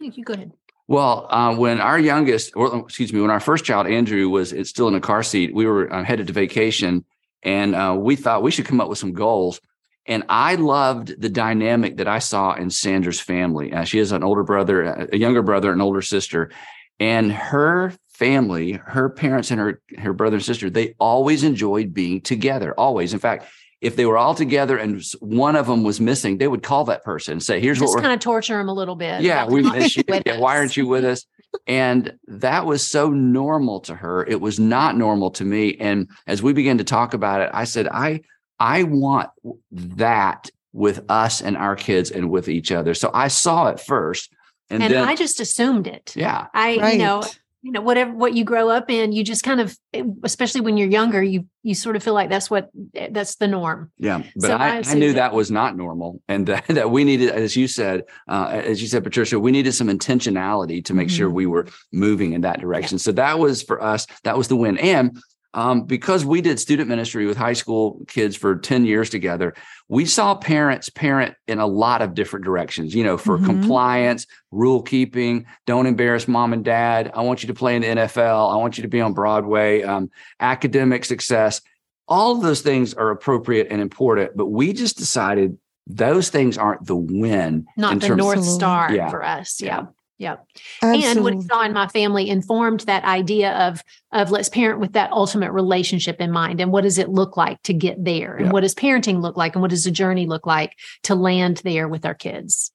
Thank 0.00 0.16
you. 0.16 0.24
Go 0.24 0.32
ahead. 0.32 0.52
Well, 0.88 1.28
uh, 1.30 1.54
when 1.54 1.80
our 1.80 2.00
youngest, 2.00 2.56
or 2.56 2.80
excuse 2.80 3.12
me, 3.12 3.20
when 3.20 3.30
our 3.30 3.38
first 3.38 3.64
child, 3.64 3.86
Andrew, 3.86 4.28
was 4.28 4.52
still 4.68 4.88
in 4.88 4.96
a 4.96 5.00
car 5.00 5.22
seat, 5.22 5.54
we 5.54 5.64
were 5.64 5.92
uh, 5.92 6.02
headed 6.02 6.26
to 6.26 6.32
vacation 6.32 7.04
and 7.42 7.74
uh, 7.74 7.96
we 7.98 8.16
thought 8.16 8.42
we 8.42 8.50
should 8.50 8.66
come 8.66 8.80
up 8.80 8.88
with 8.88 8.98
some 8.98 9.12
goals. 9.12 9.60
And 10.06 10.24
I 10.28 10.56
loved 10.56 11.20
the 11.20 11.28
dynamic 11.28 11.98
that 11.98 12.08
I 12.08 12.18
saw 12.18 12.54
in 12.54 12.70
Sandra's 12.70 13.20
family. 13.20 13.72
Uh, 13.72 13.84
she 13.84 13.98
has 13.98 14.12
an 14.12 14.24
older 14.24 14.42
brother, 14.42 15.08
a 15.12 15.16
younger 15.16 15.42
brother, 15.42 15.72
an 15.72 15.80
older 15.80 16.02
sister, 16.02 16.50
and 16.98 17.30
her 17.30 17.92
family, 18.20 18.72
her 18.72 19.08
parents 19.08 19.50
and 19.50 19.58
her 19.58 19.80
her 19.98 20.12
brother 20.12 20.36
and 20.36 20.44
sister, 20.44 20.68
they 20.68 20.94
always 21.00 21.42
enjoyed 21.42 21.94
being 21.94 22.20
together. 22.20 22.74
Always, 22.76 23.14
in 23.14 23.18
fact, 23.18 23.46
if 23.80 23.96
they 23.96 24.04
were 24.04 24.18
all 24.18 24.34
together 24.34 24.76
and 24.76 25.02
one 25.20 25.56
of 25.56 25.66
them 25.66 25.82
was 25.84 26.00
missing, 26.00 26.36
they 26.36 26.46
would 26.46 26.62
call 26.62 26.84
that 26.84 27.02
person 27.02 27.32
and 27.32 27.42
say, 27.42 27.60
"Here's 27.60 27.78
Just 27.78 27.88
what 27.88 27.96
we're 27.96 28.02
kind 28.02 28.14
of 28.14 28.20
torture 28.20 28.58
them 28.58 28.68
a 28.68 28.74
little 28.74 28.94
bit." 28.94 29.22
Yeah, 29.22 29.46
we 29.46 29.62
miss 29.62 29.96
you. 29.96 30.04
Yeah, 30.26 30.38
why 30.38 30.58
aren't 30.58 30.76
you 30.76 30.86
with 30.86 31.04
us? 31.04 31.24
And 31.66 32.18
that 32.26 32.66
was 32.66 32.88
so 32.88 33.10
normal 33.10 33.80
to 33.80 33.94
her. 33.94 34.24
It 34.24 34.40
was 34.40 34.58
not 34.60 34.96
normal 34.96 35.30
to 35.32 35.44
me. 35.44 35.76
And 35.78 36.08
as 36.26 36.42
we 36.42 36.52
began 36.52 36.78
to 36.78 36.84
talk 36.84 37.14
about 37.14 37.40
it, 37.40 37.50
I 37.52 37.64
said, 37.64 37.88
I 37.88 38.20
I 38.58 38.82
want 38.84 39.30
that 39.72 40.50
with 40.72 41.04
us 41.08 41.40
and 41.40 41.56
our 41.56 41.76
kids 41.76 42.10
and 42.10 42.30
with 42.30 42.48
each 42.48 42.70
other. 42.70 42.94
So 42.94 43.10
I 43.12 43.28
saw 43.28 43.68
it 43.68 43.80
first. 43.80 44.32
And, 44.68 44.82
and 44.82 44.94
then, 44.94 45.08
I 45.08 45.16
just 45.16 45.40
assumed 45.40 45.86
it. 45.86 46.14
Yeah. 46.14 46.46
I, 46.54 46.76
right. 46.76 46.92
you 46.92 46.98
know, 46.98 47.22
you 47.62 47.72
know 47.72 47.80
whatever 47.80 48.12
what 48.12 48.34
you 48.34 48.44
grow 48.44 48.70
up 48.70 48.90
in 48.90 49.12
you 49.12 49.22
just 49.22 49.42
kind 49.42 49.60
of 49.60 49.76
eh, 49.92 50.02
especially 50.24 50.60
when 50.60 50.76
you're 50.76 50.88
younger 50.88 51.22
you 51.22 51.46
you 51.62 51.74
sort 51.74 51.94
of 51.94 52.02
feel 52.02 52.14
like 52.14 52.30
that's 52.30 52.50
what 52.50 52.70
eh, 52.94 53.08
that's 53.10 53.36
the 53.36 53.46
norm. 53.46 53.90
Yeah 53.98 54.22
but 54.36 54.46
so 54.46 54.56
I, 54.56 54.76
I, 54.76 54.82
I, 54.86 54.94
knew 54.94 55.12
that 55.12 55.34
was 55.34 55.50
not 55.50 55.76
normal 55.76 56.22
and 56.28 56.46
that, 56.48 56.66
that 56.68 56.90
we 56.90 57.04
needed 57.04 57.30
as 57.30 57.56
you 57.56 57.68
said 57.68 58.04
uh, 58.28 58.48
as 58.64 58.80
you 58.80 58.88
said 58.88 59.04
patricia 59.04 59.38
we 59.38 59.50
needed 59.50 59.72
some 59.72 59.88
intentionality 59.88 60.84
to 60.84 60.94
make 60.94 61.08
mm-hmm. 61.08 61.16
sure 61.16 61.30
we 61.30 61.46
were 61.46 61.66
moving 61.92 62.32
in 62.32 62.40
that 62.42 62.60
direction. 62.60 62.98
So 62.98 63.12
that 63.12 63.38
was 63.38 63.62
for 63.62 63.82
us 63.82 64.06
that 64.24 64.36
was 64.36 64.48
the 64.48 64.56
win. 64.56 64.78
And 64.78 65.18
um, 65.54 65.82
because 65.82 66.24
we 66.24 66.40
did 66.40 66.60
student 66.60 66.88
ministry 66.88 67.26
with 67.26 67.36
high 67.36 67.54
school 67.54 68.00
kids 68.06 68.36
for 68.36 68.56
10 68.56 68.84
years 68.84 69.10
together, 69.10 69.54
we 69.88 70.04
saw 70.04 70.34
parents 70.34 70.88
parent 70.88 71.34
in 71.48 71.58
a 71.58 71.66
lot 71.66 72.02
of 72.02 72.14
different 72.14 72.44
directions, 72.44 72.94
you 72.94 73.02
know, 73.02 73.16
for 73.16 73.36
mm-hmm. 73.36 73.46
compliance, 73.46 74.26
rule 74.52 74.82
keeping, 74.82 75.46
don't 75.66 75.86
embarrass 75.86 76.28
mom 76.28 76.52
and 76.52 76.64
dad. 76.64 77.10
I 77.14 77.22
want 77.22 77.42
you 77.42 77.48
to 77.48 77.54
play 77.54 77.74
in 77.74 77.82
the 77.82 77.88
NFL. 77.88 78.52
I 78.52 78.56
want 78.56 78.78
you 78.78 78.82
to 78.82 78.88
be 78.88 79.00
on 79.00 79.12
Broadway, 79.12 79.82
um, 79.82 80.10
academic 80.38 81.04
success. 81.04 81.60
All 82.06 82.36
of 82.36 82.42
those 82.42 82.60
things 82.60 82.94
are 82.94 83.10
appropriate 83.10 83.68
and 83.70 83.80
important, 83.80 84.36
but 84.36 84.46
we 84.46 84.72
just 84.72 84.96
decided 84.96 85.58
those 85.86 86.28
things 86.28 86.58
aren't 86.58 86.86
the 86.86 86.96
win. 86.96 87.66
Not 87.76 88.00
the 88.00 88.14
North 88.14 88.44
Star 88.44 88.92
yeah. 88.92 89.10
for 89.10 89.24
us. 89.24 89.60
Yeah. 89.60 89.66
Yeah. 89.66 89.86
Absolutely. 90.20 91.10
And 91.10 91.24
what 91.24 91.34
I 91.34 91.40
saw 91.40 91.64
in 91.64 91.72
my 91.72 91.88
family 91.88 92.28
informed 92.28 92.80
that 92.80 93.04
idea 93.04 93.52
of 93.52 93.82
of 94.12 94.30
let's 94.30 94.48
parent 94.48 94.80
with 94.80 94.92
that 94.92 95.10
ultimate 95.12 95.52
relationship 95.52 96.20
in 96.20 96.30
mind. 96.30 96.60
And 96.60 96.72
what 96.72 96.82
does 96.82 96.98
it 96.98 97.08
look 97.08 97.36
like 97.36 97.62
to 97.62 97.72
get 97.72 98.04
there? 98.04 98.36
And 98.36 98.52
what 98.52 98.60
does 98.60 98.74
parenting 98.74 99.22
look 99.22 99.36
like? 99.36 99.54
And 99.54 99.62
what 99.62 99.70
does 99.70 99.84
the 99.84 99.90
journey 99.90 100.26
look 100.26 100.46
like 100.46 100.76
to 101.04 101.14
land 101.14 101.62
there 101.64 101.88
with 101.88 102.04
our 102.04 102.14
kids? 102.14 102.72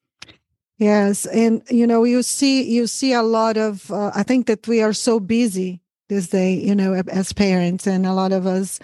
Yes. 0.77 1.25
And 1.27 1.61
you 1.69 1.85
know, 1.85 2.03
you 2.03 2.23
see 2.23 2.63
you 2.63 2.87
see 2.87 3.13
a 3.13 3.21
lot 3.21 3.57
of 3.57 3.91
uh, 3.91 4.11
I 4.15 4.23
think 4.23 4.47
that 4.47 4.67
we 4.67 4.81
are 4.81 4.93
so 4.93 5.19
busy 5.19 5.81
this 6.09 6.29
day, 6.29 6.53
you 6.53 6.75
know, 6.75 6.93
as 6.93 7.31
parents, 7.33 7.87
and 7.87 8.05
a 8.05 8.13
lot 8.13 8.31
of 8.31 8.45
us 8.45 8.79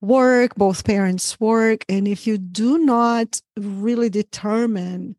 work, 0.00 0.54
both 0.56 0.84
parents 0.84 1.38
work. 1.40 1.84
And 1.88 2.08
if 2.08 2.26
you 2.26 2.36
do 2.38 2.78
not 2.78 3.40
really 3.56 4.10
determine 4.10 5.16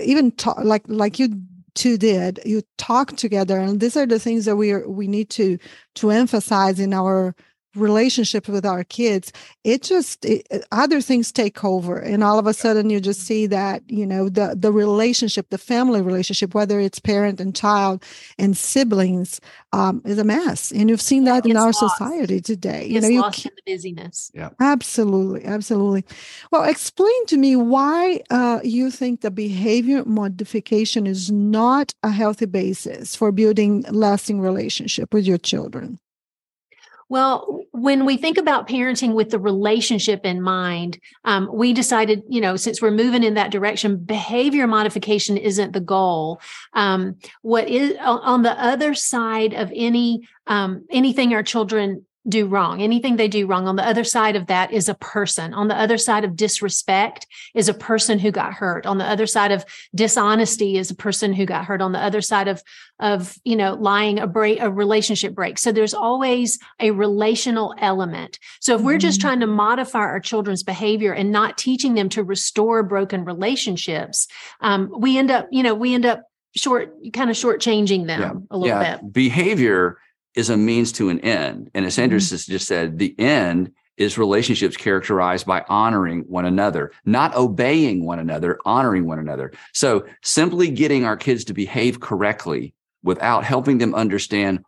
even 0.00 0.30
talk, 0.30 0.58
like 0.62 0.84
like 0.86 1.18
you 1.18 1.28
two 1.74 1.96
did 1.96 2.40
you 2.44 2.62
talk 2.78 3.16
together 3.16 3.58
and 3.58 3.80
these 3.80 3.96
are 3.96 4.06
the 4.06 4.18
things 4.18 4.44
that 4.44 4.56
we 4.56 4.72
are 4.72 4.88
we 4.88 5.06
need 5.06 5.30
to 5.30 5.58
to 5.94 6.10
emphasize 6.10 6.78
in 6.78 6.92
our 6.92 7.34
relationship 7.74 8.48
with 8.48 8.66
our 8.66 8.84
kids 8.84 9.32
it 9.64 9.82
just 9.82 10.24
it, 10.24 10.46
other 10.72 11.00
things 11.00 11.30
take 11.30 11.64
over. 11.64 11.98
And 11.98 12.24
all 12.24 12.38
of 12.38 12.46
a 12.46 12.54
sudden 12.54 12.90
you 12.90 13.00
just 13.00 13.20
see 13.20 13.46
that 13.46 13.82
you 13.88 14.06
know 14.06 14.28
the 14.28 14.56
the 14.58 14.72
relationship 14.72 15.50
the 15.50 15.58
family 15.58 16.00
relationship 16.00 16.54
whether 16.54 16.80
it's 16.80 16.98
parent 16.98 17.40
and 17.40 17.54
child 17.54 18.02
and 18.38 18.56
siblings 18.56 19.40
um, 19.72 20.02
is 20.04 20.18
a 20.18 20.24
mess. 20.24 20.72
And 20.72 20.90
you've 20.90 21.00
seen 21.00 21.24
that 21.24 21.46
in 21.46 21.56
our 21.56 21.66
lost. 21.66 21.78
society 21.78 22.40
today. 22.40 22.86
You 22.86 23.00
know 23.00 23.08
you 23.08 23.20
lost 23.20 23.46
in 23.46 23.52
the 23.54 23.72
busyness. 23.72 24.30
Yeah. 24.34 24.50
Absolutely 24.60 25.44
absolutely. 25.44 26.04
Well 26.50 26.64
explain 26.64 27.26
to 27.26 27.36
me 27.36 27.54
why 27.56 28.20
uh, 28.30 28.60
you 28.64 28.90
think 28.90 29.20
the 29.20 29.30
behavior 29.30 30.04
modification 30.04 31.06
is 31.06 31.30
not 31.30 31.94
a 32.02 32.10
healthy 32.10 32.46
basis 32.46 33.14
for 33.14 33.30
building 33.30 33.84
lasting 33.90 34.40
relationship 34.40 35.14
with 35.14 35.24
your 35.24 35.38
children 35.38 35.98
well, 37.12 37.60
when 37.72 38.06
we 38.06 38.16
think 38.16 38.38
about 38.38 38.66
parenting 38.66 39.12
with 39.12 39.28
the 39.28 39.38
relationship 39.38 40.24
in 40.24 40.40
mind, 40.40 40.98
um, 41.26 41.46
we 41.52 41.74
decided, 41.74 42.22
you 42.26 42.40
know, 42.40 42.56
since 42.56 42.80
we're 42.80 42.90
moving 42.90 43.22
in 43.22 43.34
that 43.34 43.50
direction, 43.50 43.98
behavior 43.98 44.66
modification 44.66 45.36
isn't 45.36 45.74
the 45.74 45.80
goal. 45.80 46.40
Um, 46.72 47.16
what 47.42 47.68
is 47.68 47.94
on 48.00 48.44
the 48.44 48.58
other 48.58 48.94
side 48.94 49.52
of 49.52 49.70
any 49.74 50.26
um, 50.46 50.86
anything 50.90 51.34
our 51.34 51.42
children 51.42 52.06
do 52.28 52.46
wrong, 52.46 52.80
anything 52.80 53.16
they 53.16 53.28
do 53.28 53.46
wrong. 53.46 53.66
On 53.66 53.76
the 53.76 53.86
other 53.86 54.04
side 54.04 54.36
of 54.36 54.46
that 54.46 54.72
is 54.72 54.88
a 54.88 54.94
person. 54.94 55.52
On 55.54 55.68
the 55.68 55.76
other 55.76 55.98
side 55.98 56.24
of 56.24 56.36
disrespect 56.36 57.26
is 57.54 57.68
a 57.68 57.74
person 57.74 58.18
who 58.18 58.30
got 58.30 58.54
hurt. 58.54 58.86
On 58.86 58.98
the 58.98 59.04
other 59.04 59.26
side 59.26 59.50
of 59.50 59.64
dishonesty 59.94 60.78
is 60.78 60.90
a 60.90 60.94
person 60.94 61.32
who 61.32 61.44
got 61.44 61.64
hurt. 61.64 61.82
On 61.82 61.92
the 61.92 61.98
other 61.98 62.20
side 62.20 62.48
of 62.48 62.62
of 63.00 63.36
you 63.44 63.56
know 63.56 63.74
lying, 63.74 64.20
a 64.20 64.26
break, 64.26 64.60
a 64.60 64.70
relationship 64.70 65.34
break. 65.34 65.58
So 65.58 65.72
there's 65.72 65.94
always 65.94 66.58
a 66.78 66.92
relational 66.92 67.74
element. 67.78 68.38
So 68.60 68.76
if 68.76 68.82
we're 68.82 68.98
just 68.98 69.18
mm-hmm. 69.18 69.28
trying 69.28 69.40
to 69.40 69.48
modify 69.48 69.98
our 69.98 70.20
children's 70.20 70.62
behavior 70.62 71.12
and 71.12 71.32
not 71.32 71.58
teaching 71.58 71.94
them 71.94 72.08
to 72.10 72.22
restore 72.22 72.84
broken 72.84 73.24
relationships, 73.24 74.28
um, 74.60 74.92
we 74.96 75.18
end 75.18 75.32
up 75.32 75.48
you 75.50 75.64
know 75.64 75.74
we 75.74 75.94
end 75.94 76.06
up 76.06 76.22
short 76.54 76.94
kind 77.12 77.30
of 77.30 77.36
shortchanging 77.36 78.06
them 78.06 78.20
yeah. 78.20 78.32
a 78.50 78.56
little 78.56 78.80
yeah. 78.80 78.96
bit. 78.98 79.12
Behavior 79.12 79.98
is 80.34 80.50
a 80.50 80.56
means 80.56 80.92
to 80.92 81.08
an 81.08 81.20
end. 81.20 81.70
And 81.74 81.84
as 81.84 81.94
Sandra 81.94 82.18
mm-hmm. 82.18 82.52
just 82.52 82.66
said, 82.66 82.98
the 82.98 83.14
end 83.18 83.72
is 83.96 84.16
relationships 84.16 84.76
characterized 84.76 85.46
by 85.46 85.64
honoring 85.68 86.20
one 86.22 86.46
another, 86.46 86.92
not 87.04 87.34
obeying 87.34 88.04
one 88.04 88.18
another, 88.18 88.58
honoring 88.64 89.06
one 89.06 89.18
another. 89.18 89.52
So 89.72 90.06
simply 90.22 90.70
getting 90.70 91.04
our 91.04 91.16
kids 91.16 91.44
to 91.44 91.54
behave 91.54 92.00
correctly 92.00 92.74
without 93.02 93.44
helping 93.44 93.78
them 93.78 93.94
understand 93.94 94.64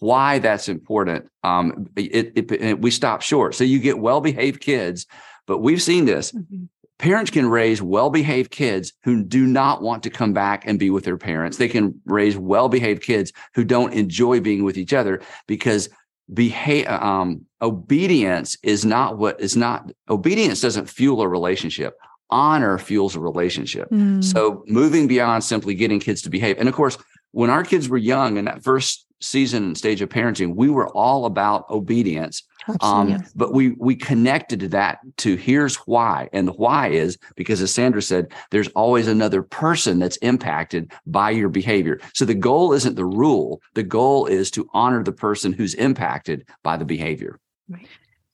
why 0.00 0.38
that's 0.38 0.68
important, 0.68 1.28
um, 1.42 1.90
it, 1.96 2.32
it, 2.36 2.52
it, 2.52 2.80
we 2.80 2.92
stop 2.92 3.20
short. 3.20 3.56
So 3.56 3.64
you 3.64 3.80
get 3.80 3.98
well 3.98 4.20
behaved 4.20 4.60
kids, 4.60 5.06
but 5.46 5.58
we've 5.58 5.82
seen 5.82 6.04
this. 6.04 6.30
Mm-hmm 6.32 6.66
parents 6.98 7.30
can 7.30 7.48
raise 7.48 7.80
well-behaved 7.80 8.50
kids 8.50 8.92
who 9.04 9.22
do 9.22 9.46
not 9.46 9.82
want 9.82 10.02
to 10.02 10.10
come 10.10 10.32
back 10.32 10.66
and 10.66 10.78
be 10.78 10.90
with 10.90 11.04
their 11.04 11.16
parents. 11.16 11.56
They 11.56 11.68
can 11.68 12.00
raise 12.04 12.36
well-behaved 12.36 13.02
kids 13.02 13.32
who 13.54 13.64
don't 13.64 13.92
enjoy 13.92 14.40
being 14.40 14.64
with 14.64 14.76
each 14.76 14.92
other 14.92 15.20
because 15.46 15.88
behave 16.32 16.86
um, 16.88 17.46
obedience 17.62 18.56
is 18.62 18.84
not 18.84 19.16
what 19.16 19.40
is 19.40 19.56
not 19.56 19.90
obedience 20.10 20.60
doesn't 20.60 20.88
fuel 20.88 21.22
a 21.22 21.28
relationship. 21.28 21.96
Honor 22.30 22.76
fuels 22.76 23.16
a 23.16 23.20
relationship. 23.20 23.88
Mm. 23.88 24.22
so 24.22 24.62
moving 24.66 25.08
beyond 25.08 25.42
simply 25.42 25.74
getting 25.74 25.98
kids 25.98 26.20
to 26.22 26.30
behave. 26.30 26.58
And 26.58 26.68
of 26.68 26.74
course 26.74 26.98
when 27.32 27.50
our 27.50 27.64
kids 27.64 27.88
were 27.88 27.98
young 27.98 28.36
in 28.36 28.44
that 28.46 28.62
first 28.62 29.06
season 29.20 29.64
and 29.64 29.78
stage 29.78 30.00
of 30.00 30.08
parenting 30.08 30.54
we 30.54 30.70
were 30.70 30.88
all 30.88 31.26
about 31.26 31.68
obedience 31.70 32.42
um, 32.80 33.24
but 33.34 33.52
we 33.52 33.70
we 33.78 33.94
connected 33.96 34.60
to 34.60 34.68
that 34.68 34.98
to 35.18 35.36
here's 35.36 35.76
why, 35.76 36.28
and 36.32 36.46
the 36.46 36.52
why 36.52 36.88
is 36.88 37.18
because 37.36 37.60
as 37.60 37.72
Sandra 37.72 38.02
said, 38.02 38.32
there's 38.50 38.68
always 38.68 39.08
another 39.08 39.42
person 39.42 39.98
that's 39.98 40.16
impacted 40.18 40.92
by 41.06 41.30
your 41.30 41.48
behavior. 41.48 42.00
So 42.14 42.24
the 42.24 42.34
goal 42.34 42.72
isn't 42.72 42.96
the 42.96 43.04
rule; 43.04 43.62
the 43.74 43.82
goal 43.82 44.26
is 44.26 44.50
to 44.52 44.68
honor 44.72 45.02
the 45.02 45.12
person 45.12 45.52
who's 45.52 45.74
impacted 45.74 46.46
by 46.62 46.76
the 46.76 46.84
behavior. 46.84 47.38
Right. 47.68 47.86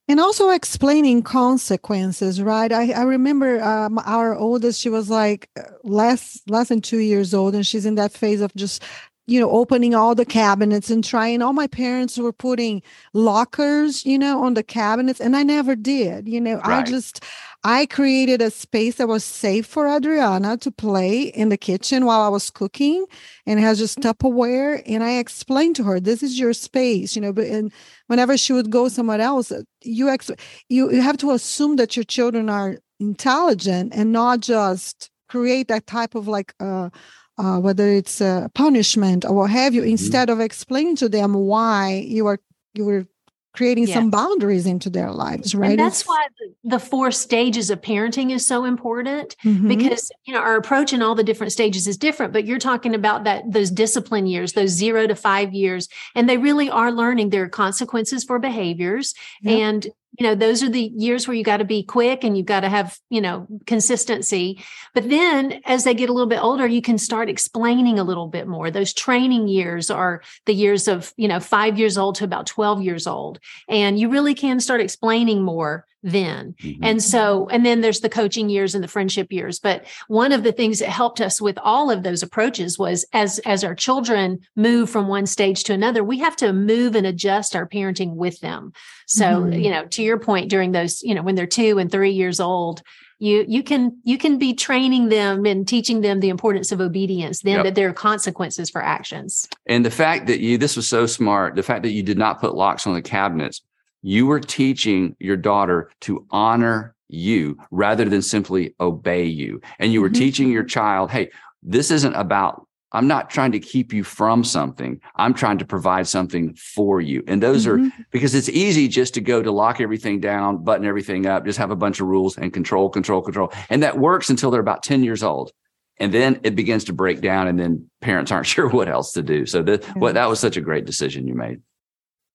And 0.06 0.20
also 0.20 0.50
explaining 0.50 1.22
consequences, 1.22 2.42
right? 2.42 2.70
I, 2.70 2.92
I 2.92 3.02
remember 3.04 3.62
um, 3.62 3.98
our 4.04 4.34
oldest, 4.36 4.80
she 4.80 4.90
was 4.90 5.08
like 5.08 5.48
uh, 5.58 5.62
less 5.82 6.42
less 6.46 6.68
than 6.68 6.82
two 6.82 6.98
years 6.98 7.32
old, 7.32 7.54
and 7.54 7.66
she's 7.66 7.86
in 7.86 7.94
that 7.94 8.12
phase 8.12 8.42
of 8.42 8.54
just 8.54 8.82
you 9.26 9.40
know, 9.40 9.50
opening 9.50 9.94
all 9.94 10.14
the 10.14 10.26
cabinets 10.26 10.90
and 10.90 11.02
trying. 11.02 11.40
All 11.40 11.54
my 11.54 11.66
parents 11.66 12.18
were 12.18 12.32
putting 12.32 12.82
lockers, 13.14 14.04
you 14.04 14.18
know, 14.18 14.44
on 14.44 14.54
the 14.54 14.62
cabinets, 14.62 15.20
and 15.20 15.34
I 15.34 15.42
never 15.42 15.74
did. 15.74 16.28
You 16.28 16.40
know, 16.40 16.56
right. 16.56 16.80
I 16.80 16.82
just 16.82 17.24
I 17.66 17.86
created 17.86 18.42
a 18.42 18.50
space 18.50 18.96
that 18.96 19.08
was 19.08 19.24
safe 19.24 19.66
for 19.66 19.88
Adriana 19.88 20.58
to 20.58 20.70
play 20.70 21.22
in 21.22 21.48
the 21.48 21.56
kitchen 21.56 22.04
while 22.04 22.20
I 22.20 22.28
was 22.28 22.50
cooking, 22.50 23.06
and 23.46 23.58
has 23.58 23.78
just 23.78 24.00
Tupperware. 24.00 24.82
And 24.86 25.02
I 25.02 25.12
explained 25.12 25.76
to 25.76 25.84
her, 25.84 25.98
"This 25.98 26.22
is 26.22 26.38
your 26.38 26.52
space," 26.52 27.16
you 27.16 27.22
know. 27.22 27.32
But 27.32 27.46
and 27.46 27.72
whenever 28.08 28.36
she 28.36 28.52
would 28.52 28.70
go 28.70 28.88
somewhere 28.88 29.20
else, 29.20 29.50
you 29.82 30.10
ex- 30.10 30.30
you 30.68 30.92
you 30.92 31.00
have 31.00 31.16
to 31.18 31.30
assume 31.30 31.76
that 31.76 31.96
your 31.96 32.04
children 32.04 32.50
are 32.50 32.76
intelligent 33.00 33.94
and 33.94 34.12
not 34.12 34.40
just 34.40 35.10
create 35.28 35.68
that 35.68 35.86
type 35.86 36.14
of 36.14 36.28
like 36.28 36.54
uh 36.60 36.90
uh, 37.38 37.58
whether 37.58 37.88
it's 37.88 38.20
a 38.20 38.48
punishment 38.54 39.24
or 39.24 39.32
what 39.34 39.50
have 39.50 39.74
you, 39.74 39.80
mm-hmm. 39.80 39.90
instead 39.90 40.30
of 40.30 40.40
explaining 40.40 40.96
to 40.96 41.08
them 41.08 41.34
why 41.34 42.04
you 42.06 42.26
are 42.26 42.38
you 42.74 42.84
were 42.84 43.06
creating 43.54 43.86
some 43.86 44.10
boundaries 44.10 44.66
into 44.66 44.90
their 44.90 45.10
lives 45.10 45.54
right 45.54 45.70
and 45.70 45.78
that's 45.78 46.00
it's, 46.00 46.08
why 46.08 46.26
the, 46.64 46.78
four 46.78 47.10
stages 47.10 47.70
of 47.70 47.80
parenting 47.80 48.32
is 48.32 48.46
so 48.46 48.64
important 48.64 49.36
mm-hmm. 49.44 49.68
because 49.68 50.10
you 50.24 50.34
know 50.34 50.40
our 50.40 50.56
approach 50.56 50.92
in 50.92 51.02
all 51.02 51.14
the 51.14 51.24
different 51.24 51.52
stages 51.52 51.86
is 51.86 51.96
different 51.96 52.32
but 52.32 52.44
you're 52.44 52.58
talking 52.58 52.94
about 52.94 53.24
that 53.24 53.44
those 53.50 53.70
discipline 53.70 54.26
years 54.26 54.52
those 54.52 54.70
zero 54.70 55.06
to 55.06 55.14
five 55.14 55.54
years 55.54 55.88
and 56.14 56.28
they 56.28 56.36
really 56.36 56.68
are 56.68 56.90
learning 56.90 57.30
there 57.30 57.44
are 57.44 57.48
consequences 57.48 58.24
for 58.24 58.38
behaviors 58.38 59.14
yep. 59.42 59.58
and 59.58 59.86
you 60.18 60.26
know 60.26 60.34
those 60.34 60.62
are 60.62 60.68
the 60.68 60.92
years 60.96 61.26
where 61.26 61.36
you 61.36 61.44
got 61.44 61.58
to 61.58 61.64
be 61.64 61.82
quick 61.82 62.24
and 62.24 62.36
you've 62.36 62.46
got 62.46 62.60
to 62.60 62.68
have 62.68 62.98
you 63.10 63.20
know 63.20 63.46
consistency. 63.66 64.62
But 64.94 65.08
then 65.08 65.60
as 65.64 65.84
they 65.84 65.94
get 65.94 66.10
a 66.10 66.12
little 66.12 66.28
bit 66.28 66.42
older 66.42 66.66
you 66.66 66.82
can 66.82 66.98
start 66.98 67.28
explaining 67.28 67.98
a 67.98 68.04
little 68.04 68.28
bit 68.28 68.46
more. 68.46 68.70
Those 68.70 68.92
training 68.92 69.48
years 69.48 69.90
are 69.90 70.22
the 70.46 70.54
years 70.54 70.88
of 70.88 71.12
you 71.16 71.28
know 71.28 71.40
5 71.40 71.78
years 71.78 71.98
old 71.98 72.16
to 72.16 72.24
about 72.24 72.46
12 72.46 72.82
years 72.82 73.06
old. 73.06 73.38
And 73.68 73.98
you 73.98 74.08
really 74.08 74.34
can 74.34 74.60
start 74.60 74.80
explaining 74.80 75.42
more 75.42 75.86
then. 76.04 76.54
Mm-hmm. 76.60 76.84
And 76.84 77.02
so, 77.02 77.48
and 77.48 77.66
then 77.66 77.80
there's 77.80 78.00
the 78.00 78.08
coaching 78.08 78.48
years 78.48 78.74
and 78.74 78.84
the 78.84 78.88
friendship 78.88 79.32
years. 79.32 79.58
But 79.58 79.86
one 80.06 80.30
of 80.30 80.42
the 80.42 80.52
things 80.52 80.78
that 80.78 80.90
helped 80.90 81.20
us 81.20 81.40
with 81.40 81.58
all 81.58 81.90
of 81.90 82.02
those 82.02 82.22
approaches 82.22 82.78
was 82.78 83.04
as, 83.12 83.40
as 83.40 83.64
our 83.64 83.74
children 83.74 84.38
move 84.54 84.90
from 84.90 85.08
one 85.08 85.26
stage 85.26 85.64
to 85.64 85.72
another, 85.72 86.04
we 86.04 86.18
have 86.18 86.36
to 86.36 86.52
move 86.52 86.94
and 86.94 87.06
adjust 87.06 87.56
our 87.56 87.66
parenting 87.66 88.14
with 88.14 88.38
them. 88.40 88.72
So, 89.06 89.24
mm-hmm. 89.24 89.52
you 89.54 89.70
know, 89.70 89.86
to 89.86 90.02
your 90.02 90.18
point, 90.18 90.50
during 90.50 90.72
those, 90.72 91.02
you 91.02 91.14
know, 91.14 91.22
when 91.22 91.34
they're 91.34 91.46
two 91.46 91.78
and 91.78 91.90
three 91.90 92.12
years 92.12 92.38
old, 92.38 92.82
you 93.18 93.44
you 93.48 93.62
can 93.62 93.96
you 94.02 94.18
can 94.18 94.38
be 94.38 94.52
training 94.54 95.08
them 95.08 95.46
and 95.46 95.66
teaching 95.66 96.00
them 96.00 96.20
the 96.20 96.28
importance 96.28 96.72
of 96.72 96.80
obedience 96.80 97.42
then 97.42 97.56
yep. 97.56 97.64
that 97.64 97.74
there 97.76 97.88
are 97.88 97.92
consequences 97.92 98.68
for 98.68 98.82
actions 98.82 99.48
and 99.66 99.84
the 99.84 99.90
fact 99.90 100.26
that 100.26 100.40
you 100.40 100.58
this 100.58 100.74
was 100.74 100.88
so 100.88 101.06
smart 101.06 101.54
the 101.54 101.62
fact 101.62 101.84
that 101.84 101.92
you 101.92 102.02
did 102.02 102.18
not 102.18 102.40
put 102.40 102.56
locks 102.56 102.88
on 102.88 102.94
the 102.94 103.00
cabinets 103.00 103.62
you 104.04 104.26
were 104.26 104.38
teaching 104.38 105.16
your 105.18 105.36
daughter 105.36 105.90
to 106.02 106.26
honor 106.30 106.94
you 107.08 107.56
rather 107.70 108.04
than 108.04 108.20
simply 108.20 108.74
obey 108.78 109.24
you. 109.24 109.62
And 109.78 109.94
you 109.94 110.02
were 110.02 110.10
mm-hmm. 110.10 110.18
teaching 110.18 110.50
your 110.50 110.62
child, 110.62 111.10
hey, 111.10 111.30
this 111.62 111.90
isn't 111.90 112.14
about, 112.14 112.68
I'm 112.92 113.08
not 113.08 113.30
trying 113.30 113.52
to 113.52 113.58
keep 113.58 113.94
you 113.94 114.04
from 114.04 114.44
something. 114.44 115.00
I'm 115.16 115.32
trying 115.32 115.56
to 115.56 115.64
provide 115.64 116.06
something 116.06 116.54
for 116.54 117.00
you. 117.00 117.24
And 117.26 117.42
those 117.42 117.64
mm-hmm. 117.64 117.86
are 117.86 118.04
because 118.10 118.34
it's 118.34 118.50
easy 118.50 118.88
just 118.88 119.14
to 119.14 119.22
go 119.22 119.42
to 119.42 119.50
lock 119.50 119.80
everything 119.80 120.20
down, 120.20 120.62
button 120.62 120.84
everything 120.84 121.24
up, 121.24 121.46
just 121.46 121.58
have 121.58 121.70
a 121.70 121.76
bunch 121.76 121.98
of 121.98 122.06
rules 122.06 122.36
and 122.36 122.52
control, 122.52 122.90
control, 122.90 123.22
control. 123.22 123.54
And 123.70 123.82
that 123.82 123.98
works 123.98 124.28
until 124.28 124.50
they're 124.50 124.60
about 124.60 124.82
10 124.82 125.02
years 125.02 125.22
old. 125.22 125.50
And 125.96 126.12
then 126.12 126.40
it 126.42 126.56
begins 126.56 126.84
to 126.84 126.92
break 126.92 127.22
down, 127.22 127.46
and 127.46 127.58
then 127.58 127.88
parents 128.02 128.32
aren't 128.32 128.46
sure 128.48 128.68
what 128.68 128.88
else 128.88 129.12
to 129.12 129.22
do. 129.22 129.46
So 129.46 129.62
that, 129.62 129.82
yeah. 129.82 129.92
what, 129.92 130.14
that 130.14 130.28
was 130.28 130.40
such 130.40 130.58
a 130.58 130.60
great 130.60 130.84
decision 130.84 131.26
you 131.26 131.34
made. 131.34 131.62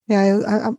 Yeah, 0.07 0.39
I, 0.47 0.69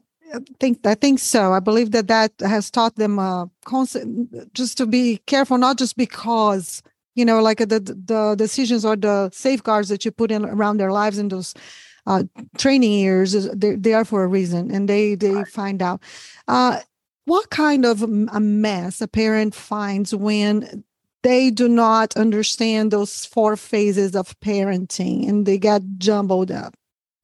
think 0.59 0.87
I 0.87 0.95
think 0.95 1.19
so. 1.19 1.53
I 1.53 1.61
believe 1.61 1.91
that 1.91 2.09
that 2.09 2.33
has 2.41 2.71
taught 2.71 2.97
them 2.97 3.19
uh, 3.19 3.47
constant, 3.65 4.55
just 4.55 4.77
to 4.79 4.87
be 4.87 5.19
careful, 5.27 5.59
not 5.59 5.79
just 5.79 5.97
because 5.97 6.83
you 7.15 7.25
know, 7.25 7.43
like 7.43 7.59
the 7.59 7.81
the 7.81 8.35
decisions 8.37 8.85
or 8.85 8.97
the 8.97 9.31
safeguards 9.33 9.89
that 9.89 10.05
you 10.05 10.11
put 10.11 10.31
in 10.31 10.45
around 10.45 10.77
their 10.77 10.93
lives 10.93 11.19
in 11.19 11.29
those 11.29 11.55
uh, 12.07 12.25
training 12.57 12.93
years. 12.93 13.33
They 13.33 13.75
they 13.75 13.95
are 13.95 14.05
for 14.05 14.23
a 14.25 14.29
reason, 14.29 14.71
and 14.71 14.89
they 14.89 15.15
they 15.15 15.35
right. 15.35 15.49
find 15.49 15.83
out. 15.83 16.01
Uh, 16.49 16.81
what 17.27 17.51
kind 17.51 17.85
of 17.85 18.03
a 18.03 18.41
mess 18.41 19.01
a 19.01 19.07
parent 19.07 19.55
finds 19.55 20.15
when 20.15 20.85
they 21.23 21.51
do 21.51 21.69
not 21.69 22.17
understand 22.17 22.91
those 22.91 23.25
four 23.27 23.57
phases 23.57 24.17
of 24.17 24.39
parenting 24.41 25.29
and 25.29 25.47
they 25.47 25.59
get 25.59 25.83
jumbled 25.99 26.51
up. 26.51 26.75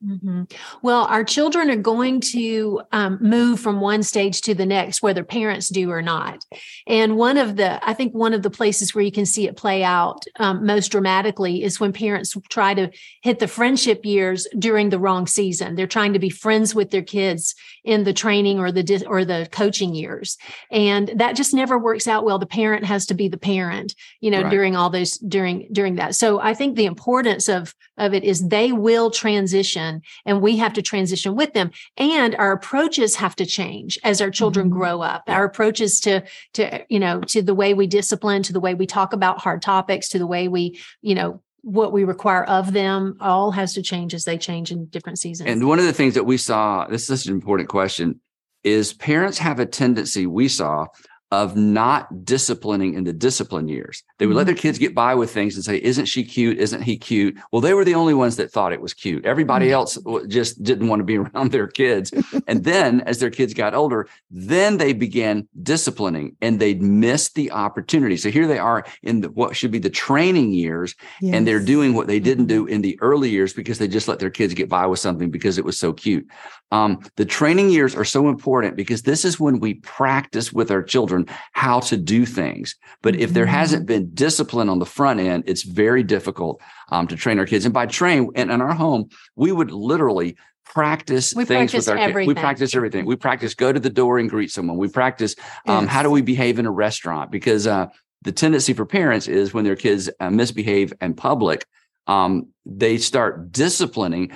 Mm-hmm. 0.05 0.43
Well, 0.83 1.07
our 1.07 1.25
children 1.25 1.71
are 1.71 1.77
going 1.77 2.21
to 2.21 2.83
um, 2.93 3.19
move 3.21 3.61
from 3.61 3.81
one 3.81 4.03
stage 4.03 4.43
to 4.43 4.55
the 4.55 4.67
next, 4.67 5.03
whether 5.03 5.25
parents 5.25 5.71
do 5.71 5.91
or 5.91 6.03
not. 6.03 6.45
And 6.87 7.17
one 7.17 7.39
of 7.39 7.57
the, 7.57 7.83
I 7.87 7.95
think, 7.95 8.15
one 8.15 8.35
of 8.35 8.43
the 8.43 8.51
places 8.51 8.95
where 8.95 9.03
you 9.03 9.11
can 9.11 9.25
see 9.25 9.49
it 9.49 9.57
play 9.57 9.83
out 9.83 10.25
um, 10.39 10.67
most 10.67 10.89
dramatically 10.89 11.63
is 11.63 11.81
when 11.81 11.95
parents 11.95 12.37
try 12.51 12.75
to 12.75 12.91
hit 13.23 13.39
the 13.39 13.49
friendship 13.49 14.05
years 14.05 14.47
during 14.59 14.91
the 14.91 14.99
wrong 14.99 15.27
season. 15.27 15.77
They're 15.77 15.87
trying 15.87 16.13
to 16.13 16.19
be 16.19 16.29
friends 16.29 16.75
with 16.75 16.91
their 16.91 17.03
kids 17.03 17.55
in 17.83 18.05
the 18.05 18.13
training 18.13 18.59
or 18.59 18.71
the 18.71 19.05
or 19.07 19.25
the 19.25 19.49
coaching 19.51 19.95
years, 19.95 20.37
and 20.71 21.11
that 21.17 21.37
just 21.37 21.55
never 21.55 21.79
works 21.79 22.07
out 22.07 22.25
well. 22.25 22.39
The 22.39 22.47
parent 22.47 22.85
has 22.85 23.07
to 23.07 23.15
be 23.15 23.29
the 23.29 23.39
parent, 23.39 23.95
you 24.21 24.31
know, 24.31 24.43
right. 24.43 24.51
during 24.51 24.77
all 24.77 24.91
those 24.91 25.17
during 25.19 25.69
during 25.73 25.95
that. 25.97 26.15
So 26.15 26.39
I 26.39 26.53
think 26.53 26.77
the 26.77 26.87
importance 26.87 27.49
of 27.49 27.75
of 27.97 28.15
it 28.15 28.25
is 28.25 28.49
they 28.49 28.73
will 28.73 29.11
transition 29.11 30.03
and 30.25 30.41
we 30.41 30.57
have 30.57 30.73
to 30.75 30.83
transition 30.83 31.35
with 31.35 31.53
them. 31.53 31.71
And 31.97 32.35
our 32.37 32.53
approaches 32.53 33.17
have 33.17 33.37
to 33.37 33.47
change 33.47 33.99
as 34.05 34.21
our 34.21 34.31
children 34.31 34.69
mm-hmm. 34.69 34.79
grow 34.79 35.01
up. 35.01 35.25
Our 35.27 35.45
approaches 35.45 36.01
to 36.01 36.25
to 36.55 36.85
you 36.89 37.01
know 37.01 37.21
to 37.23 37.43
the 37.43 37.55
way 37.55 37.75
we 37.75 37.87
discipline 37.87 38.43
to 38.45 38.53
the 38.53 38.61
way 38.61 38.75
we 38.75 38.87
talk 38.87 39.13
about 39.13 39.39
hard 39.39 39.63
topics 39.63 40.09
to 40.11 40.19
the 40.19 40.27
way 40.27 40.49
we 40.49 40.81
you 41.03 41.15
know 41.15 41.43
what 41.63 41.93
we 41.93 42.05
require 42.05 42.45
of 42.45 42.73
them 42.73 43.17
all 43.21 43.51
has 43.51 43.75
to 43.75 43.83
change 43.83 44.15
as 44.15 44.25
they 44.25 44.39
change 44.39 44.71
in 44.71 44.87
different 44.87 45.19
seasons. 45.19 45.51
And 45.51 45.67
one 45.67 45.81
of 45.81 45.85
the 45.85 45.93
things 45.93 46.15
that 46.15 46.25
we 46.25 46.37
saw 46.37 46.87
this 46.87 47.11
is 47.11 47.27
an 47.27 47.35
important 47.35 47.69
question 47.69 48.21
is 48.63 48.93
parents 48.93 49.39
have 49.39 49.61
a 49.61 49.67
tendency 49.67 50.27
we 50.27 50.49
saw 50.49 50.87
of 51.33 51.57
not 51.57 52.25
disciplining 52.25 52.95
in 52.95 53.03
the 53.03 53.13
discipline 53.13 53.67
years. 53.67 54.05
They 54.19 54.27
would 54.27 54.33
mm-hmm. 54.33 54.39
let 54.39 54.47
their 54.47 54.55
kids 54.55 54.79
get 54.79 54.95
by 54.95 55.15
with 55.15 55.33
things 55.33 55.57
and 55.57 55.65
say, 55.65 55.81
Isn't 55.83 56.07
she 56.07 56.25
cute? 56.25 56.59
Isn't 56.59 56.83
he 56.83 56.97
cute? 56.97 57.37
Well, 57.51 57.61
they 57.61 57.75
were 57.75 57.85
the 57.85 57.97
only 57.97 58.15
ones 58.15 58.37
that 58.37 58.53
thought 58.53 58.73
it 58.73 58.81
was 58.81 58.95
cute. 58.95 59.27
Everybody 59.27 59.67
mm-hmm. 59.67 59.75
else 59.75 60.27
just 60.29 60.63
didn't 60.63 60.89
want 60.89 61.01
to 61.01 61.05
be 61.05 61.17
around 61.19 61.51
their 61.51 61.67
kids. 61.67 62.13
and 62.47 62.63
then 62.63 63.01
as 63.03 63.19
their 63.19 63.31
kids 63.31 63.55
got 63.55 63.75
older, 63.75 64.09
then 64.31 64.77
they 64.77 64.93
began 64.93 65.49
disciplining 65.63 66.37
and 66.41 66.61
they'd 66.61 66.81
missed 66.81 67.35
the 67.35 67.51
opportunity. 67.51 68.17
So 68.17 68.31
here 68.31 68.47
they 68.47 68.59
are 68.59 68.85
in 69.03 69.23
the, 69.23 69.31
what 69.31 69.57
should 69.57 69.73
be 69.73 69.81
the 69.81 69.91
training 69.91 70.53
years, 70.53 70.95
yes. 71.21 71.35
and 71.35 71.47
they're 71.47 71.59
doing 71.59 71.95
what 71.95 72.07
they 72.07 72.21
didn't 72.21 72.47
do 72.47 72.65
mm-hmm. 72.65 72.75
in 72.75 72.83
the 72.83 72.99
early 73.01 73.31
years 73.31 73.53
because 73.53 73.79
they 73.79 73.89
just 73.89 74.07
let 74.07 74.21
their 74.21 74.31
kids 74.31 74.55
get 74.55 74.69
by 74.69 74.87
with 74.87 75.01
something 75.01 75.31
because 75.31 75.59
it 75.59 75.65
was 75.65 75.79
so 75.79 75.93
cute. 75.93 76.27
Um, 76.73 77.01
the 77.17 77.25
training 77.25 77.71
years 77.71 77.95
are 77.95 78.05
so 78.05 78.29
important 78.29 78.77
because 78.77 79.03
this 79.03 79.25
is 79.25 79.39
when 79.39 79.61
we 79.61 79.75
practice 79.75 80.53
with 80.53 80.71
our 80.71 80.83
children 80.83 81.16
how 81.53 81.81
to 81.81 81.97
do 81.97 82.27
things. 82.27 82.77
But 83.03 83.17
if 83.17 83.33
there 83.33 83.47
hasn't 83.47 83.83
mm-hmm. 83.83 84.05
been 84.05 84.15
discipline 84.15 84.69
on 84.69 84.79
the 84.79 84.87
front 84.87 85.21
end, 85.21 85.45
it's 85.47 85.63
very 85.63 86.03
difficult 86.03 86.61
um, 86.91 87.07
to 87.09 87.17
train 87.17 87.39
our 87.39 87.47
kids. 87.47 87.65
And 87.65 87.73
by 87.73 87.87
train, 87.87 88.31
and 88.35 88.51
in 88.51 88.61
our 88.61 88.75
home, 88.75 89.09
we 89.37 89.53
would 89.53 89.71
literally 89.71 90.37
practice 90.65 91.35
we 91.35 91.45
things 91.45 91.73
with 91.73 91.89
our 91.89 91.97
everything. 91.97 92.29
kids. 92.29 92.37
We 92.37 92.43
practice 92.43 92.75
everything. 92.75 93.07
We 93.07 93.17
practice 93.17 93.55
go 93.55 93.73
to 93.73 93.81
the 93.81 93.91
door 93.91 94.19
and 94.19 94.29
greet 94.29 94.51
someone. 94.51 94.77
We 94.77 94.89
practice 94.89 95.35
um, 95.67 95.85
yes. 95.85 95.93
how 95.93 96.03
do 96.03 96.11
we 96.11 96.23
behave 96.23 96.59
in 96.59 96.67
a 96.67 96.71
restaurant 96.71 97.31
because 97.31 97.67
uh, 97.67 97.87
the 98.23 98.33
tendency 98.33 98.73
for 98.73 98.85
parents 98.85 99.29
is 99.29 99.55
when 99.55 99.65
their 99.65 99.77
kids 99.77 100.11
uh, 100.21 100.31
misbehave 100.31 100.93
in 101.01 101.15
public, 101.15 101.65
um, 102.07 102.49
they 102.65 102.99
start 102.99 103.53
disciplining 103.53 104.33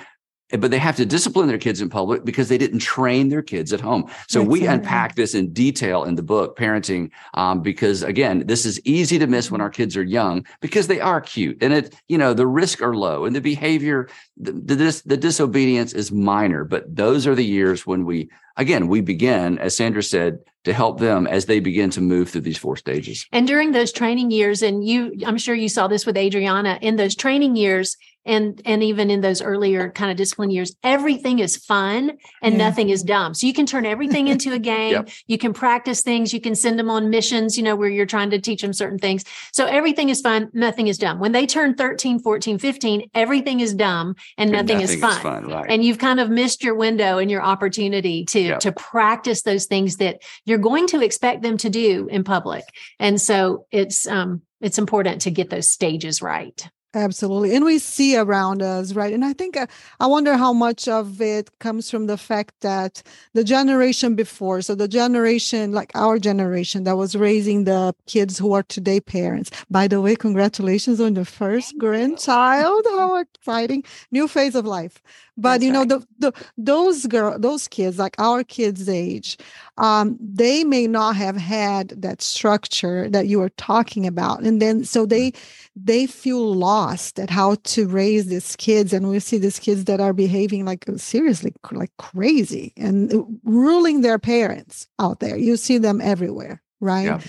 but 0.59 0.71
they 0.71 0.77
have 0.77 0.95
to 0.97 1.05
discipline 1.05 1.47
their 1.47 1.57
kids 1.57 1.81
in 1.81 1.89
public 1.89 2.25
because 2.25 2.49
they 2.49 2.57
didn't 2.57 2.79
train 2.79 3.29
their 3.29 3.41
kids 3.41 3.71
at 3.73 3.79
home. 3.79 4.09
So 4.27 4.39
That's 4.39 4.49
we 4.49 4.65
unpack 4.65 5.15
this 5.15 5.33
in 5.33 5.53
detail 5.53 6.03
in 6.03 6.15
the 6.15 6.23
book, 6.23 6.57
Parenting, 6.57 7.11
um, 7.33 7.61
because 7.61 8.03
again, 8.03 8.45
this 8.47 8.65
is 8.65 8.79
easy 8.85 9.17
to 9.19 9.27
miss 9.27 9.51
when 9.51 9.61
our 9.61 9.69
kids 9.69 9.95
are 9.95 10.03
young 10.03 10.45
because 10.59 10.87
they 10.87 10.99
are 10.99 11.21
cute 11.21 11.61
and 11.61 11.73
it, 11.73 11.95
you 12.07 12.17
know, 12.17 12.33
the 12.33 12.47
risk 12.47 12.81
are 12.81 12.95
low 12.95 13.25
and 13.25 13.35
the 13.35 13.41
behavior, 13.41 14.09
the, 14.37 14.51
the, 14.51 14.75
dis, 14.75 15.01
the 15.01 15.17
disobedience 15.17 15.93
is 15.93 16.11
minor. 16.11 16.63
But 16.63 16.95
those 16.95 17.27
are 17.27 17.35
the 17.35 17.45
years 17.45 17.85
when 17.85 18.05
we, 18.05 18.29
again, 18.57 18.87
we 18.87 19.01
begin, 19.01 19.57
as 19.59 19.75
Sandra 19.75 20.03
said, 20.03 20.39
to 20.63 20.73
help 20.73 20.99
them 20.99 21.25
as 21.25 21.45
they 21.45 21.59
begin 21.59 21.89
to 21.89 22.01
move 22.01 22.29
through 22.29 22.41
these 22.41 22.57
four 22.57 22.77
stages. 22.77 23.25
And 23.31 23.47
during 23.47 23.71
those 23.71 23.91
training 23.91 24.29
years, 24.29 24.61
and 24.61 24.85
you, 24.85 25.13
I'm 25.25 25.37
sure 25.37 25.55
you 25.55 25.69
saw 25.69 25.87
this 25.87 26.05
with 26.05 26.17
Adriana, 26.17 26.77
in 26.81 26.97
those 26.97 27.15
training 27.15 27.55
years, 27.55 27.97
and 28.25 28.61
and 28.65 28.83
even 28.83 29.09
in 29.09 29.21
those 29.21 29.41
earlier 29.41 29.89
kind 29.91 30.11
of 30.11 30.17
discipline 30.17 30.51
years 30.51 30.75
everything 30.83 31.39
is 31.39 31.57
fun 31.57 32.17
and 32.41 32.53
yeah. 32.53 32.57
nothing 32.57 32.89
is 32.89 33.03
dumb. 33.03 33.33
So 33.33 33.47
you 33.47 33.53
can 33.53 33.65
turn 33.65 33.85
everything 33.85 34.27
into 34.27 34.53
a 34.53 34.59
game. 34.71 34.91
Yep. 34.91 35.09
you 35.27 35.37
can 35.37 35.53
practice 35.53 36.01
things. 36.01 36.33
You 36.33 36.41
can 36.41 36.55
send 36.55 36.77
them 36.77 36.89
on 36.89 37.09
missions 37.09 37.57
you 37.57 37.63
know 37.63 37.75
where 37.75 37.89
you're 37.89 38.05
trying 38.05 38.29
to 38.31 38.39
teach 38.39 38.61
them 38.61 38.73
certain 38.73 38.99
things. 38.99 39.23
So 39.53 39.65
everything 39.65 40.09
is 40.09 40.21
fun. 40.21 40.49
Nothing 40.53 40.87
is 40.87 40.97
dumb. 40.97 41.19
When 41.19 41.31
they 41.31 41.45
turn 41.45 41.75
13 41.75 42.19
14 42.19 42.59
15 42.59 43.09
everything 43.13 43.59
is 43.59 43.73
dumb 43.73 44.15
and, 44.37 44.49
and 44.49 44.51
nothing, 44.51 44.81
nothing, 44.81 44.95
is 44.95 45.01
fun, 45.01 45.17
is 45.17 45.23
fun 45.23 45.47
right. 45.47 45.69
and 45.69 45.83
you've 45.83 45.99
kind 45.99 46.19
of 46.19 46.29
missed 46.29 46.63
your 46.63 46.75
window 46.75 47.17
and 47.17 47.31
your 47.31 47.41
opportunity 47.41 48.25
to 48.25 48.39
yep. 48.39 48.59
to 48.59 48.71
practice 48.71 49.41
those 49.43 49.65
things 49.65 49.97
that 49.97 50.21
you're 50.45 50.57
going 50.57 50.87
to 50.87 51.01
expect 51.01 51.41
them 51.41 51.57
to 51.57 51.69
do 51.69 52.07
in 52.09 52.23
public. 52.23 52.63
And 52.99 53.19
so 53.19 53.65
it's 53.71 54.07
um 54.07 54.41
it's 54.61 54.77
important 54.77 55.21
to 55.21 55.31
get 55.31 55.49
those 55.49 55.69
stages 55.69 56.21
right 56.21 56.69
Absolutely. 56.93 57.55
And 57.55 57.63
we 57.63 57.79
see 57.79 58.17
around 58.17 58.61
us, 58.61 58.91
right? 58.93 59.13
And 59.13 59.23
I 59.23 59.31
think 59.31 59.55
uh, 59.55 59.65
I 60.01 60.07
wonder 60.07 60.35
how 60.35 60.51
much 60.51 60.89
of 60.89 61.21
it 61.21 61.49
comes 61.59 61.89
from 61.89 62.07
the 62.07 62.17
fact 62.17 62.53
that 62.61 63.01
the 63.33 63.45
generation 63.45 64.13
before, 64.13 64.61
so 64.61 64.75
the 64.75 64.89
generation, 64.89 65.71
like 65.71 65.91
our 65.95 66.19
generation 66.19 66.83
that 66.83 66.97
was 66.97 67.15
raising 67.15 67.63
the 67.63 67.95
kids 68.07 68.37
who 68.37 68.51
are 68.51 68.63
today 68.63 68.99
parents. 68.99 69.51
By 69.69 69.87
the 69.87 70.01
way, 70.01 70.17
congratulations 70.17 70.99
on 70.99 71.13
the 71.13 71.23
first 71.23 71.77
grandchild. 71.77 72.85
How 72.89 73.15
exciting. 73.21 73.85
New 74.11 74.27
phase 74.27 74.55
of 74.55 74.65
life 74.65 75.01
but 75.41 75.53
That's 75.53 75.63
you 75.63 75.71
know 75.71 75.79
right. 75.79 75.89
the, 75.89 76.07
the 76.19 76.33
those 76.57 77.05
girl 77.07 77.37
those 77.39 77.67
kids 77.67 77.97
like 77.97 78.15
our 78.19 78.43
kids 78.43 78.87
age 78.87 79.37
um, 79.81 80.17
they 80.21 80.63
may 80.63 80.85
not 80.85 81.15
have 81.15 81.35
had 81.35 81.89
that 81.89 82.21
structure 82.21 83.09
that 83.09 83.27
you 83.27 83.39
were 83.39 83.49
talking 83.49 84.05
about. 84.05 84.41
And 84.43 84.61
then 84.61 84.83
so 84.83 85.01
mm-hmm. 85.01 85.09
they 85.09 85.33
they 85.75 86.05
feel 86.05 86.53
lost 86.53 87.19
at 87.19 87.29
how 87.29 87.55
to 87.63 87.87
raise 87.87 88.27
these 88.27 88.55
kids. 88.55 88.93
And 88.93 89.09
we 89.09 89.19
see 89.19 89.39
these 89.39 89.59
kids 89.59 89.85
that 89.85 89.99
are 89.99 90.13
behaving 90.13 90.65
like 90.65 90.87
uh, 90.87 90.97
seriously 90.97 91.53
like 91.71 91.91
crazy 91.97 92.73
and 92.77 93.13
uh, 93.13 93.23
ruling 93.43 94.01
their 94.01 94.19
parents 94.19 94.87
out 94.99 95.19
there. 95.19 95.37
You 95.37 95.57
see 95.57 95.77
them 95.77 95.99
everywhere 96.01 96.61
right? 96.83 97.05
Yeah 97.05 97.21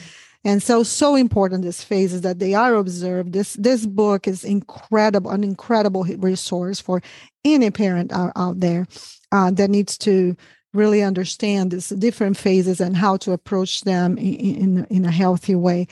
and 0.45 0.63
so 0.63 0.83
so 0.83 1.15
important 1.15 1.63
these 1.63 1.85
phases 1.85 2.23
that 2.23 2.39
they 2.39 2.55
are 2.55 2.75
observed. 2.75 3.33
This 3.33 3.55
this 3.55 3.87
book 3.87 4.27
is 4.27 4.45
incredible 4.45 5.31
an 5.31 5.45
incredible 5.45 6.05
resource 6.05 6.81
for 6.81 7.01
any 7.45 7.71
parent 7.71 8.13
out, 8.13 8.33
out 8.37 8.61
there 8.61 8.87
uh, 9.31 9.51
that 9.53 9.71
needs 9.71 9.97
to 9.99 10.37
really 10.75 11.03
understand 11.03 11.71
these 11.71 11.91
different 11.91 12.37
phases 12.37 12.81
and 12.81 12.97
how 12.97 13.17
to 13.19 13.33
approach 13.33 13.83
them 13.83 14.19
in 14.19 14.35
in, 14.35 14.85
in 14.91 15.05
a 15.05 15.11
healthy 15.11 15.55
way. 15.55 15.87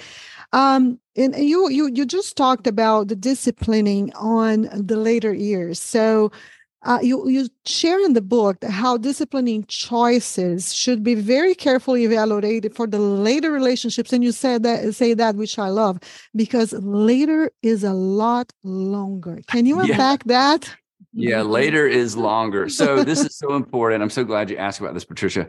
Um, 0.53 0.99
and 1.17 1.37
you 1.37 1.69
you 1.71 1.91
you 1.93 2.05
just 2.05 2.37
talked 2.37 2.67
about 2.67 3.09
the 3.09 3.17
disciplining 3.17 4.13
on 4.15 4.69
the 4.73 4.97
later 4.97 5.33
years. 5.33 5.79
So 5.81 6.33
uh, 6.83 6.99
you 7.03 7.29
you 7.29 7.49
share 7.67 8.03
in 8.05 8.15
the 8.15 8.23
book 8.23 8.65
how 8.65 8.97
disciplining 8.97 9.65
choices 9.65 10.73
should 10.75 11.03
be 11.03 11.15
very 11.15 11.55
carefully 11.55 12.05
evaluated 12.05 12.75
for 12.75 12.87
the 12.87 12.99
later 12.99 13.53
relationships, 13.53 14.13
and 14.13 14.25
you 14.25 14.33
said 14.33 14.63
that 14.63 14.95
say 14.95 15.13
that 15.13 15.35
which 15.35 15.59
I 15.59 15.69
love 15.69 15.99
because 16.35 16.73
later 16.73 17.51
is 17.63 17.85
a 17.85 17.93
lot 17.93 18.53
longer. 18.65 19.41
Can 19.47 19.67
you 19.67 19.79
unpack 19.81 20.23
yeah. 20.25 20.33
that? 20.33 20.77
Yeah, 21.13 21.43
later 21.43 21.87
is 21.87 22.17
longer. 22.17 22.69
So 22.69 23.05
this 23.05 23.21
is 23.21 23.37
so 23.37 23.55
important. 23.57 24.03
I'm 24.03 24.11
so 24.11 24.25
glad 24.25 24.49
you 24.49 24.57
asked 24.57 24.81
about 24.81 24.95
this, 24.95 25.05
Patricia. 25.05 25.49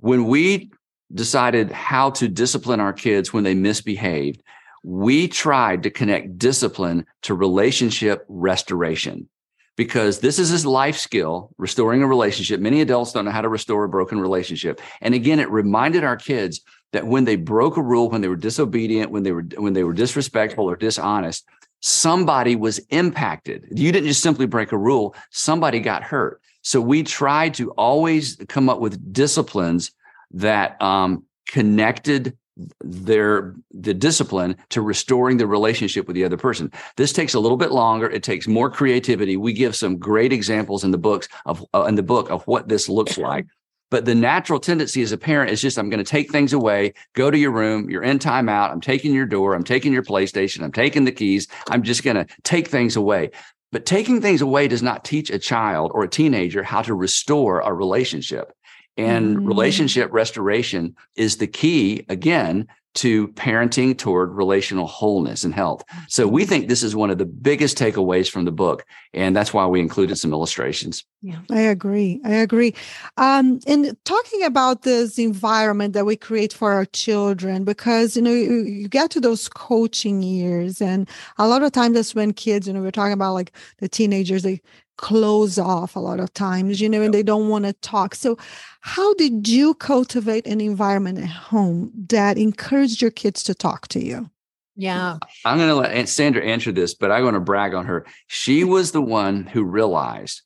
When 0.00 0.26
we 0.26 0.70
decided 1.14 1.70
how 1.70 2.10
to 2.10 2.28
discipline 2.28 2.80
our 2.80 2.92
kids 2.92 3.32
when 3.32 3.44
they 3.44 3.54
misbehaved, 3.54 4.42
we 4.84 5.28
tried 5.28 5.84
to 5.84 5.90
connect 5.90 6.36
discipline 6.36 7.06
to 7.22 7.34
relationship 7.34 8.24
restoration 8.28 9.28
because 9.76 10.20
this 10.20 10.38
is 10.38 10.48
his 10.48 10.66
life 10.66 10.96
skill, 10.96 11.50
restoring 11.56 12.02
a 12.02 12.06
relationship. 12.06 12.60
Many 12.60 12.80
adults 12.80 13.12
don't 13.12 13.24
know 13.24 13.30
how 13.30 13.40
to 13.40 13.48
restore 13.48 13.84
a 13.84 13.88
broken 13.88 14.20
relationship. 14.20 14.80
And 15.00 15.14
again, 15.14 15.40
it 15.40 15.50
reminded 15.50 16.04
our 16.04 16.16
kids 16.16 16.60
that 16.92 17.06
when 17.06 17.24
they 17.24 17.36
broke 17.36 17.76
a 17.76 17.82
rule, 17.82 18.10
when 18.10 18.20
they 18.20 18.28
were 18.28 18.36
disobedient, 18.36 19.10
when 19.10 19.22
they 19.22 19.32
were 19.32 19.44
when 19.56 19.72
they 19.72 19.84
were 19.84 19.94
disrespectful 19.94 20.68
or 20.68 20.76
dishonest, 20.76 21.46
somebody 21.80 22.54
was 22.54 22.78
impacted. 22.90 23.66
You 23.74 23.92
didn't 23.92 24.08
just 24.08 24.22
simply 24.22 24.46
break 24.46 24.72
a 24.72 24.78
rule, 24.78 25.14
somebody 25.30 25.80
got 25.80 26.02
hurt. 26.02 26.40
So 26.62 26.80
we 26.80 27.02
tried 27.02 27.54
to 27.54 27.70
always 27.72 28.36
come 28.48 28.68
up 28.68 28.78
with 28.78 29.12
disciplines 29.12 29.90
that 30.32 30.80
um, 30.80 31.24
connected 31.48 32.36
their 32.80 33.54
the 33.72 33.94
discipline 33.94 34.56
to 34.70 34.82
restoring 34.82 35.36
the 35.38 35.46
relationship 35.46 36.06
with 36.06 36.14
the 36.14 36.24
other 36.24 36.36
person. 36.36 36.70
This 36.96 37.12
takes 37.12 37.34
a 37.34 37.40
little 37.40 37.56
bit 37.56 37.72
longer. 37.72 38.10
It 38.10 38.22
takes 38.22 38.46
more 38.46 38.70
creativity. 38.70 39.36
We 39.36 39.52
give 39.52 39.74
some 39.74 39.96
great 39.96 40.32
examples 40.32 40.84
in 40.84 40.90
the 40.90 40.98
books 40.98 41.28
of 41.46 41.64
uh, 41.74 41.84
in 41.84 41.94
the 41.94 42.02
book 42.02 42.30
of 42.30 42.46
what 42.46 42.68
this 42.68 42.88
looks 42.88 43.18
like. 43.18 43.46
But 43.90 44.06
the 44.06 44.14
natural 44.14 44.58
tendency 44.58 45.02
as 45.02 45.12
a 45.12 45.18
parent 45.18 45.50
is 45.50 45.60
just, 45.60 45.76
I'm 45.76 45.90
going 45.90 46.02
to 46.02 46.10
take 46.10 46.32
things 46.32 46.54
away, 46.54 46.94
go 47.12 47.30
to 47.30 47.36
your 47.36 47.50
room, 47.50 47.90
you're 47.90 48.02
in 48.02 48.18
timeout, 48.18 48.70
I'm 48.70 48.80
taking 48.80 49.12
your 49.12 49.26
door, 49.26 49.52
I'm 49.52 49.64
taking 49.64 49.92
your 49.92 50.02
PlayStation, 50.02 50.62
I'm 50.62 50.72
taking 50.72 51.04
the 51.04 51.12
keys, 51.12 51.46
I'm 51.68 51.82
just 51.82 52.02
going 52.02 52.16
to 52.16 52.26
take 52.42 52.68
things 52.68 52.96
away. 52.96 53.32
But 53.70 53.84
taking 53.84 54.22
things 54.22 54.40
away 54.40 54.66
does 54.66 54.82
not 54.82 55.04
teach 55.04 55.28
a 55.28 55.38
child 55.38 55.90
or 55.92 56.04
a 56.04 56.08
teenager 56.08 56.62
how 56.62 56.80
to 56.80 56.94
restore 56.94 57.60
a 57.60 57.72
relationship. 57.74 58.52
And 58.96 59.38
mm. 59.38 59.46
relationship 59.46 60.12
restoration 60.12 60.94
is 61.16 61.38
the 61.38 61.46
key, 61.46 62.04
again, 62.08 62.68
to 62.94 63.28
parenting 63.28 63.96
toward 63.96 64.32
relational 64.32 64.86
wholeness 64.86 65.44
and 65.44 65.54
health. 65.54 65.82
So 66.08 66.28
we 66.28 66.44
think 66.44 66.68
this 66.68 66.82
is 66.82 66.94
one 66.94 67.08
of 67.08 67.16
the 67.16 67.24
biggest 67.24 67.78
takeaways 67.78 68.30
from 68.30 68.44
the 68.44 68.52
book. 68.52 68.84
And 69.14 69.34
that's 69.34 69.54
why 69.54 69.66
we 69.66 69.80
included 69.80 70.16
some 70.16 70.32
illustrations. 70.34 71.02
Yeah, 71.22 71.38
I 71.50 71.60
agree. 71.60 72.20
I 72.22 72.34
agree. 72.34 72.74
Um, 73.16 73.60
and 73.66 73.96
talking 74.04 74.42
about 74.42 74.82
this 74.82 75.18
environment 75.18 75.94
that 75.94 76.04
we 76.04 76.16
create 76.16 76.52
for 76.52 76.72
our 76.72 76.84
children, 76.84 77.64
because, 77.64 78.14
you 78.14 78.20
know, 78.20 78.32
you, 78.32 78.64
you 78.64 78.88
get 78.88 79.10
to 79.12 79.20
those 79.20 79.48
coaching 79.48 80.22
years 80.22 80.82
and 80.82 81.08
a 81.38 81.48
lot 81.48 81.62
of 81.62 81.72
times 81.72 81.94
that's 81.94 82.14
when 82.14 82.34
kids, 82.34 82.66
you 82.66 82.74
know, 82.74 82.82
we're 82.82 82.90
talking 82.90 83.14
about 83.14 83.32
like 83.32 83.52
the 83.78 83.88
teenagers, 83.88 84.42
they 84.42 84.60
close 84.96 85.58
off 85.58 85.96
a 85.96 86.00
lot 86.00 86.20
of 86.20 86.32
times, 86.34 86.80
you 86.80 86.88
know, 86.88 87.02
and 87.02 87.12
they 87.14 87.22
don't 87.22 87.48
want 87.48 87.64
to 87.64 87.72
talk. 87.74 88.14
So, 88.14 88.36
how 88.80 89.14
did 89.14 89.48
you 89.48 89.74
cultivate 89.74 90.46
an 90.46 90.60
environment 90.60 91.18
at 91.18 91.28
home 91.28 91.92
that 92.08 92.38
encouraged 92.38 93.00
your 93.00 93.10
kids 93.10 93.42
to 93.44 93.54
talk 93.54 93.88
to 93.88 94.04
you? 94.04 94.30
Yeah. 94.76 95.18
I'm 95.44 95.58
going 95.58 95.68
to 95.68 95.74
let 95.74 96.08
Sandra 96.08 96.42
answer 96.42 96.72
this, 96.72 96.94
but 96.94 97.10
I'm 97.10 97.22
going 97.22 97.34
to 97.34 97.40
brag 97.40 97.74
on 97.74 97.86
her. 97.86 98.06
She 98.26 98.64
was 98.64 98.92
the 98.92 99.02
one 99.02 99.44
who 99.46 99.64
realized 99.64 100.42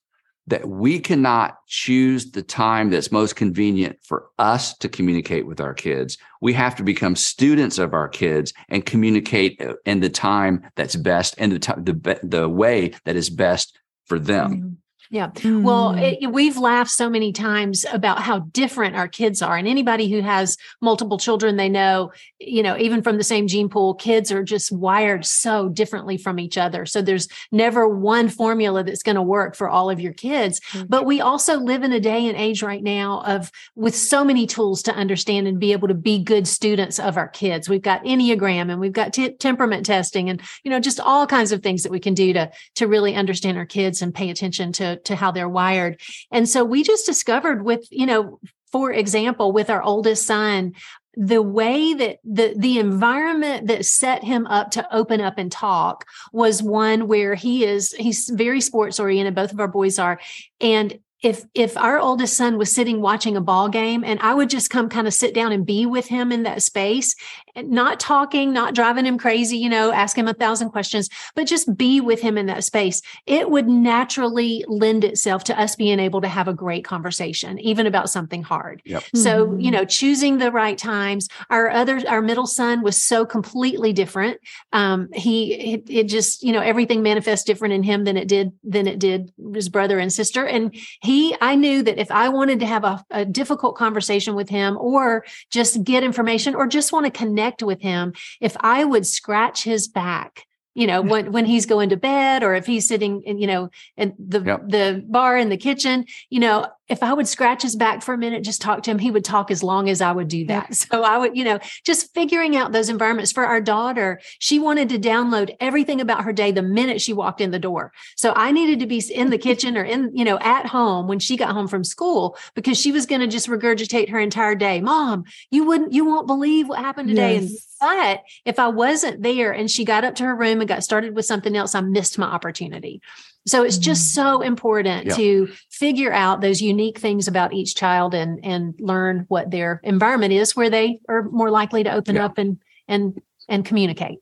that 0.49 0.69
we 0.69 0.99
cannot 1.01 1.57
choose 1.67 2.31
the 2.31 2.43
time 2.43 2.91
that's 2.91 3.11
most 3.11 3.35
convenient 3.35 3.99
for 4.03 4.29
us 4.39 4.77
to 4.79 4.89
communicate 4.89 5.47
with 5.47 5.61
our 5.61 5.75
kids. 5.75 6.19
We 6.41 6.53
have 6.53 6.77
to 6.77 6.85
become 6.85 7.17
students 7.17 7.79
of 7.79 7.95
our 7.95 8.09
kids 8.09 8.53
and 8.69 8.87
communicate 8.87 9.61
uh, 9.61 9.75
in 9.85 10.01
the 10.01 10.09
time 10.09 10.63
that's 10.77 10.95
best 10.95 11.35
and 11.39 11.53
the, 11.53 11.59
t- 11.59 11.73
the, 11.79 12.21
the 12.23 12.49
way 12.49 12.93
that 13.05 13.17
is 13.17 13.29
best 13.29 13.77
for 14.07 14.19
them. 14.19 14.51
Mm-hmm. 14.53 14.86
Yeah. 15.11 15.29
Mm. 15.29 15.63
Well, 15.63 15.95
it, 15.97 16.31
we've 16.33 16.57
laughed 16.57 16.91
so 16.91 17.09
many 17.09 17.33
times 17.33 17.85
about 17.93 18.21
how 18.21 18.41
different 18.41 18.97
our 18.97 19.09
kids 19.09 19.43
are. 19.43 19.57
And 19.57 19.69
anybody 19.69 20.11
who 20.11 20.21
has 20.21 20.57
multiple 20.81 21.19
children, 21.19 21.57
they 21.57 21.69
know, 21.69 22.13
you 22.39 22.63
know, 22.63 22.77
even 22.79 23.03
from 23.03 23.17
the 23.17 23.25
same 23.25 23.47
gene 23.47 23.69
pool, 23.69 23.95
kids 23.95 24.33
are 24.33 24.43
just 24.43 24.73
wired 24.73 25.25
so 25.25 25.69
differently 25.69 26.17
from 26.17 26.39
each 26.39 26.59
other. 26.59 26.87
So 26.87 27.03
there's 27.03 27.29
never 27.53 27.89
one 27.89 28.29
formula 28.29 28.83
that's 28.85 29.03
going 29.03 29.17
to 29.17 29.23
work 29.23 29.55
for 29.55 29.69
all 29.69 29.91
of 29.91 30.01
your 30.01 30.13
kids. 30.13 30.61
Mm. 30.73 30.87
But 30.89 31.07
we 31.07 31.21
also 31.21 31.59
live 31.59 31.83
in 31.83 31.93
a 31.93 32.01
day 32.01 32.27
and 32.29 32.37
age 32.37 32.63
right 32.63 32.83
now 32.83 33.23
of 33.27 33.51
with 33.75 33.95
so 33.95 34.25
many 34.25 34.47
tools 34.47 34.83
to 34.85 34.95
understand 34.95 35.47
and 35.47 35.61
be 35.61 35.73
able 35.73 35.89
to 35.89 35.95
be 35.95 36.23
good 36.23 36.49
students 36.49 36.99
of 36.99 37.17
our 37.17 37.29
kids. 37.29 37.69
We've 37.69 37.83
got 37.83 38.05
Enneagram 38.05 38.71
and 38.71 38.81
we've 38.81 38.93
got 38.93 39.13
t- 39.13 39.31
temperament 39.31 39.87
testing 39.87 40.31
and, 40.31 40.41
you 40.65 40.71
know, 40.71 40.81
just 40.81 41.01
all 41.01 41.27
kinds 41.27 41.53
of 41.53 41.63
things 41.63 41.83
that 41.83 41.93
we 41.93 42.01
can 42.01 42.15
do 42.15 42.33
to, 42.33 42.51
to 42.77 42.87
really 42.87 43.15
understand 43.15 43.57
our 43.59 43.67
kids 43.67 44.03
and 44.03 44.15
pay 44.15 44.31
attention 44.31 44.73
to 44.73 44.96
to 45.05 45.17
how 45.17 45.31
they're 45.31 45.49
wired. 45.49 46.01
And 46.31 46.49
so 46.49 46.65
we 46.65 46.83
just 46.83 47.07
discovered 47.07 47.65
with, 47.65 47.87
you 47.91 48.07
know, 48.07 48.41
for 48.73 48.93
example, 48.93 49.53
with 49.53 49.71
our 49.71 49.83
oldest 49.83 50.27
son, 50.27 50.75
the 51.17 51.41
way 51.41 51.95
that 51.95 52.19
the 52.25 52.55
the 52.57 52.79
environment 52.79 53.69
that 53.69 53.87
set 53.87 54.23
him 54.23 54.47
up 54.49 54.71
to 54.73 54.95
open 54.95 55.21
up 55.21 55.39
and 55.39 55.51
talk 55.51 56.05
was 56.31 56.63
one 56.63 57.09
where 57.09 57.35
he 57.35 57.65
is 57.65 57.93
he's 57.93 58.29
very 58.29 58.61
sports 58.61 59.01
oriented 59.01 59.35
both 59.35 59.51
of 59.51 59.59
our 59.59 59.67
boys 59.67 59.99
are 59.99 60.21
and 60.61 60.99
if 61.23 61.45
if 61.55 61.77
our 61.77 61.99
oldest 61.99 62.37
son 62.37 62.59
was 62.59 62.73
sitting 62.73 63.01
watching 63.01 63.37
a 63.37 63.41
ball 63.41 63.69
game 63.69 64.05
and 64.05 64.21
I 64.21 64.35
would 64.35 64.51
just 64.51 64.71
come 64.71 64.89
kind 64.89 65.07
of 65.07 65.15
sit 65.15 65.35
down 65.35 65.53
and 65.53 65.65
be 65.65 65.87
with 65.87 66.07
him 66.07 66.31
in 66.31 66.43
that 66.43 66.63
space, 66.63 67.17
not 67.65 68.01
talking, 68.01 68.53
not 68.53 68.75
driving 68.75 69.07
him 69.07 69.19
crazy, 69.19 69.57
you 69.57 69.69
know, 69.69 69.93
ask 69.93 70.17
him 70.17 70.29
a 70.29 70.35
thousand 70.35 70.71
questions, 70.71 71.09
but 71.35 71.47
just 71.47 71.77
be 71.77 72.01
with 72.01 72.21
him 72.21 72.37
in 72.37 72.47
that 72.47 72.65
space, 72.65 73.03
it 73.27 73.51
would 73.51 73.69
naturally 73.69 74.65
lend 74.69 75.05
itself 75.05 75.45
to 75.45 75.59
us 75.59 75.77
being 75.77 75.99
able 75.99 76.21
to 76.21 76.29
have 76.29 76.49
a 76.49 76.55
great 76.55 76.85
conversation, 76.85 77.59
even 77.61 77.87
about 77.87 78.11
something 78.11 78.43
hard. 78.43 78.83
Yep. 78.85 79.05
So, 79.15 79.47
mm-hmm. 79.47 79.61
you 79.61 79.71
know, 79.71 79.85
choosing 79.85 80.39
the 80.39 80.53
right 80.53 80.77
times. 80.77 81.29
Our 81.51 81.71
other, 81.71 82.03
our 82.09 82.23
middle 82.23 82.47
son 82.47 82.83
was 82.83 83.01
so 83.01 83.25
completely 83.25 83.93
different. 83.93 84.39
Um, 84.73 85.09
he, 85.13 85.55
it, 85.55 85.85
it 85.89 86.05
just, 86.09 86.43
you 86.43 86.53
know, 86.53 86.61
everything 86.61 87.03
manifests 87.03 87.45
different 87.45 87.75
in 87.75 87.83
him 87.83 88.05
than 88.05 88.17
it 88.17 88.29
did, 88.29 88.53
than 88.65 88.87
it 88.87 88.99
did 88.99 89.33
his 89.55 89.69
brother 89.69 89.99
and 89.99 90.13
sister. 90.13 90.45
And 90.45 90.75
he, 91.01 91.37
I 91.41 91.55
knew 91.55 91.83
that 91.83 91.99
if 91.99 92.11
I 92.11 92.29
wanted 92.29 92.61
to 92.61 92.67
have 92.67 92.85
a, 92.85 93.05
a 93.11 93.25
difficult 93.25 93.77
conversation 93.77 94.35
with 94.35 94.49
him 94.49 94.77
or 94.79 95.25
just 95.51 95.83
get 95.85 96.03
information 96.03 96.55
or 96.55 96.67
just 96.67 96.93
want 96.93 97.07
to 97.07 97.11
connect 97.11 97.46
with 97.63 97.81
him, 97.81 98.13
if 98.41 98.57
I 98.61 98.85
would 98.85 99.07
scratch 99.07 99.65
his 99.65 99.89
back 99.89 100.47
you 100.77 100.87
know 100.87 101.01
when 101.13 101.33
when 101.33 101.47
he's 101.47 101.67
going 101.67 101.89
to 101.89 101.97
bed 101.97 102.45
or 102.45 102.55
if 102.55 102.67
he's 102.67 102.87
sitting 102.87 103.23
in 103.23 103.39
you 103.39 103.47
know 103.47 103.71
in 103.97 104.15
the 104.19 104.41
yep. 104.41 104.69
the 104.69 105.05
bar 105.09 105.37
in 105.37 105.49
the 105.49 105.57
kitchen 105.57 106.05
you 106.31 106.39
know 106.39 106.67
if 106.89 107.03
I 107.03 107.13
would 107.13 107.27
scratch 107.27 107.63
his 107.63 107.75
back 107.77 108.03
for 108.03 108.15
a 108.15 108.19
minute, 108.19 108.45
just 108.45 108.63
talk 108.63 108.83
to 108.85 108.91
him, 108.91 108.99
he 108.99 109.11
would 109.11 109.25
talk 109.25 109.51
as 109.51 109.63
long 109.63 109.89
as 109.89 110.01
I 110.01 110.13
would 110.13 110.29
do 110.29 110.47
that. 110.47 110.67
So 110.87 111.03
I 111.03 111.19
would, 111.19 111.37
you 111.37 111.43
know, 111.43 111.59
just 111.85 112.15
figuring 112.15 112.55
out 112.55 112.71
those 112.71 112.89
environments 112.89 113.33
for 113.33 113.45
our 113.45 113.61
daughter. 113.61 114.21
She 114.39 114.59
wanted 114.59 114.89
to 114.91 114.99
download 114.99 115.57
everything 115.59 116.01
about 116.01 116.23
her 116.23 116.33
day 116.33 116.53
the 116.53 116.63
minute 116.63 117.01
she 117.01 117.13
walked 117.13 117.41
in 117.41 117.51
the 117.51 117.59
door. 117.59 117.93
So 118.15 118.33
I 118.37 118.53
needed 118.53 118.79
to 118.81 118.87
be 118.87 119.03
in 119.13 119.31
the 119.31 119.39
kitchen 119.39 119.77
or 119.77 119.83
in, 119.83 120.11
you 120.15 120.25
know, 120.25 120.39
at 120.39 120.67
home 120.67 121.09
when 121.09 121.19
she 121.19 121.37
got 121.37 121.55
home 121.55 121.67
from 121.67 121.83
school 121.83 122.37
because 122.55 122.79
she 122.79 122.93
was 122.93 123.07
going 123.07 123.21
to 123.21 123.27
just 123.27 123.49
regurgitate 123.49 124.11
her 124.11 124.21
entire 124.21 124.55
day. 124.55 124.81
Mom, 124.81 125.25
you 125.51 125.65
wouldn't, 125.65 125.93
you 125.93 126.05
won't 126.05 126.27
believe 126.27 126.69
what 126.69 126.79
happened 126.79 127.09
today. 127.09 127.41
Yes. 127.41 127.51
And 127.51 127.59
but 127.81 128.23
if 128.45 128.59
I 128.59 128.69
wasn't 128.69 129.23
there 129.23 129.53
and 129.53 129.71
she 129.71 129.85
got 129.85 130.05
up 130.05 130.15
to 130.17 130.25
her 130.25 130.35
room 130.35 130.61
and 130.61 130.69
got 130.69 130.85
started 130.85 131.15
with 131.15 131.27
something 131.27 131.57
else, 131.57 131.75
I 131.75 131.81
missed 131.81 132.19
my 132.19 132.27
opportunity. 132.27 133.01
So 133.47 133.63
it's 133.63 133.79
just 133.79 134.13
so 134.13 134.39
mm-hmm. 134.39 134.49
important 134.49 135.07
yeah. 135.07 135.15
to 135.15 135.49
figure 135.71 136.13
out 136.13 136.41
those 136.41 136.61
unique 136.61 136.99
things 136.99 137.29
about 137.29 137.53
each 137.53 137.75
child 137.75 138.15
and 138.15 138.45
and 138.45 138.75
learn 138.79 139.25
what 139.29 139.51
their 139.51 139.81
environment 139.85 140.33
is 140.33 140.57
where 140.57 140.71
they 140.71 141.01
are 141.09 141.23
more 141.31 141.51
likely 141.51 141.85
to 141.85 141.93
open 141.93 142.17
yeah. 142.17 142.25
up 142.25 142.39
and 142.39 142.59
and 142.89 143.21
and 143.49 143.65
communicate. 143.65 144.19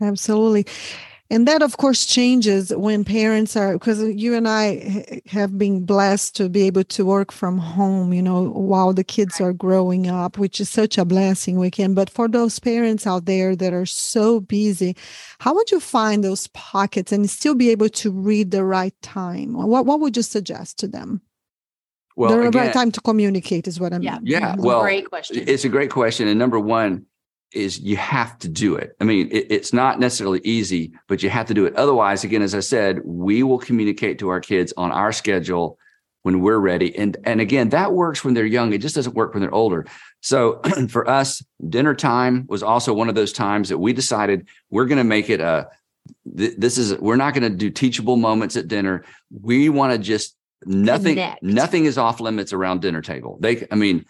Absolutely 0.00 0.66
and 1.30 1.46
that 1.46 1.62
of 1.62 1.76
course 1.76 2.04
changes 2.04 2.74
when 2.74 3.04
parents 3.04 3.56
are 3.56 3.74
because 3.74 4.02
you 4.02 4.34
and 4.34 4.48
i 4.48 5.22
have 5.26 5.56
been 5.56 5.86
blessed 5.86 6.34
to 6.36 6.48
be 6.48 6.62
able 6.62 6.84
to 6.84 7.06
work 7.06 7.30
from 7.32 7.56
home 7.56 8.12
you 8.12 8.20
know 8.20 8.50
while 8.50 8.92
the 8.92 9.04
kids 9.04 9.40
are 9.40 9.52
growing 9.52 10.08
up 10.08 10.36
which 10.36 10.60
is 10.60 10.68
such 10.68 10.98
a 10.98 11.04
blessing 11.04 11.58
we 11.58 11.70
can 11.70 11.94
but 11.94 12.10
for 12.10 12.28
those 12.28 12.58
parents 12.58 13.06
out 13.06 13.24
there 13.24 13.54
that 13.54 13.72
are 13.72 13.86
so 13.86 14.40
busy 14.40 14.96
how 15.38 15.54
would 15.54 15.70
you 15.70 15.80
find 15.80 16.22
those 16.24 16.48
pockets 16.48 17.12
and 17.12 17.30
still 17.30 17.54
be 17.54 17.70
able 17.70 17.88
to 17.88 18.10
read 18.10 18.50
the 18.50 18.64
right 18.64 18.94
time 19.00 19.52
what, 19.52 19.86
what 19.86 20.00
would 20.00 20.16
you 20.16 20.22
suggest 20.22 20.78
to 20.78 20.88
them 20.88 21.22
well, 22.16 22.30
the 22.30 22.48
again, 22.48 22.66
right 22.66 22.72
time 22.72 22.92
to 22.92 23.00
communicate 23.00 23.66
is 23.66 23.80
what 23.80 23.94
I 23.94 23.98
mean. 23.98 24.02
Yeah, 24.02 24.18
yeah. 24.22 24.54
Well, 24.58 24.82
great 24.82 25.08
question. 25.08 25.42
It's 25.46 25.64
a 25.64 25.70
great 25.70 25.90
question, 25.90 26.28
and 26.28 26.38
number 26.38 26.60
one, 26.60 27.06
is 27.52 27.80
you 27.80 27.96
have 27.96 28.38
to 28.38 28.48
do 28.48 28.76
it. 28.76 28.96
I 29.00 29.04
mean, 29.04 29.28
it, 29.30 29.46
it's 29.50 29.72
not 29.72 29.98
necessarily 29.98 30.40
easy, 30.44 30.92
but 31.08 31.22
you 31.22 31.30
have 31.30 31.46
to 31.46 31.54
do 31.54 31.66
it. 31.66 31.74
Otherwise, 31.76 32.24
again, 32.24 32.42
as 32.42 32.54
I 32.54 32.60
said, 32.60 33.00
we 33.04 33.42
will 33.42 33.58
communicate 33.58 34.18
to 34.20 34.28
our 34.28 34.40
kids 34.40 34.72
on 34.76 34.92
our 34.92 35.12
schedule 35.12 35.78
when 36.22 36.40
we're 36.40 36.58
ready. 36.58 36.96
And 36.96 37.16
and 37.24 37.40
again, 37.40 37.70
that 37.70 37.92
works 37.92 38.24
when 38.24 38.34
they're 38.34 38.46
young. 38.46 38.72
It 38.72 38.78
just 38.78 38.94
doesn't 38.94 39.14
work 39.14 39.34
when 39.34 39.40
they're 39.40 39.54
older. 39.54 39.86
So 40.20 40.60
for 40.88 41.08
us, 41.08 41.42
dinner 41.68 41.94
time 41.94 42.46
was 42.48 42.62
also 42.62 42.92
one 42.92 43.08
of 43.08 43.14
those 43.14 43.32
times 43.32 43.68
that 43.70 43.78
we 43.78 43.92
decided 43.92 44.48
we're 44.70 44.86
going 44.86 44.98
to 44.98 45.04
make 45.04 45.30
it 45.30 45.40
a 45.40 45.68
this 46.24 46.78
is 46.78 46.98
we're 46.98 47.16
not 47.16 47.34
going 47.34 47.50
to 47.50 47.56
do 47.56 47.70
teachable 47.70 48.16
moments 48.16 48.56
at 48.56 48.68
dinner. 48.68 49.04
We 49.30 49.68
want 49.68 49.92
to 49.92 49.98
just 49.98 50.36
nothing 50.66 51.14
Connect. 51.14 51.42
nothing 51.42 51.84
is 51.84 51.98
off 51.98 52.20
limits 52.20 52.52
around 52.52 52.82
dinner 52.82 53.02
table. 53.02 53.38
They 53.40 53.66
I 53.70 53.74
mean, 53.74 54.04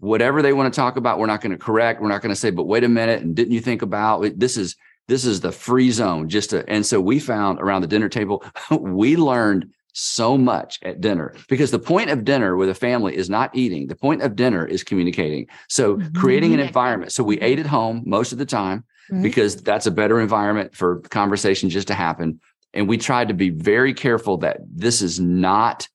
whatever 0.00 0.42
they 0.42 0.52
want 0.52 0.72
to 0.72 0.76
talk 0.76 0.96
about, 0.96 1.18
we're 1.18 1.26
not 1.26 1.40
going 1.40 1.52
to 1.52 1.58
correct. 1.58 2.00
We're 2.00 2.08
not 2.08 2.22
going 2.22 2.34
to 2.34 2.40
say, 2.40 2.50
but 2.50 2.64
wait 2.64 2.84
a 2.84 2.88
minute. 2.88 3.22
And 3.22 3.34
didn't 3.34 3.52
you 3.52 3.60
think 3.60 3.82
about 3.82 4.24
this 4.38 4.56
is, 4.56 4.76
this 5.08 5.24
is 5.24 5.40
the 5.40 5.52
free 5.52 5.90
zone 5.90 6.28
just 6.28 6.50
to, 6.50 6.68
and 6.68 6.84
so 6.84 7.00
we 7.00 7.18
found 7.18 7.60
around 7.60 7.82
the 7.82 7.88
dinner 7.88 8.08
table, 8.08 8.44
we 8.80 9.16
learned 9.16 9.72
so 9.92 10.36
much 10.36 10.78
at 10.82 11.00
dinner 11.00 11.32
because 11.48 11.70
the 11.70 11.78
point 11.78 12.10
of 12.10 12.24
dinner 12.24 12.54
with 12.56 12.68
a 12.68 12.74
family 12.74 13.16
is 13.16 13.30
not 13.30 13.54
eating. 13.54 13.86
The 13.86 13.96
point 13.96 14.20
of 14.20 14.36
dinner 14.36 14.66
is 14.66 14.84
communicating. 14.84 15.46
So 15.68 15.96
mm-hmm. 15.96 16.20
creating 16.20 16.52
an 16.52 16.60
environment. 16.60 17.12
So 17.12 17.24
we 17.24 17.40
ate 17.40 17.58
at 17.58 17.66
home 17.66 18.02
most 18.04 18.30
of 18.30 18.38
the 18.38 18.44
time 18.44 18.84
mm-hmm. 19.10 19.22
because 19.22 19.56
that's 19.56 19.86
a 19.86 19.90
better 19.90 20.20
environment 20.20 20.74
for 20.74 21.00
conversation 21.00 21.70
just 21.70 21.88
to 21.88 21.94
happen. 21.94 22.40
And 22.74 22.88
we 22.88 22.98
tried 22.98 23.28
to 23.28 23.34
be 23.34 23.48
very 23.48 23.94
careful 23.94 24.36
that 24.38 24.58
this 24.70 25.00
is 25.00 25.18
not, 25.18 25.88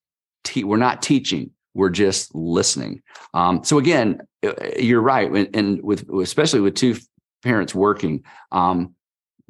te- 0.44 0.64
we're 0.64 0.78
not 0.78 1.04
teaching 1.04 1.52
we're 1.74 1.90
just 1.90 2.34
listening. 2.36 3.02
Um, 3.34 3.64
so 3.64 3.78
again, 3.78 4.22
uh, 4.46 4.54
you're 4.78 5.02
right, 5.02 5.32
and 5.56 5.82
with 5.82 6.10
especially 6.10 6.62
with 6.62 6.76
two 6.76 6.98
parents 7.44 7.74
working, 7.74 8.24
um, 8.52 8.96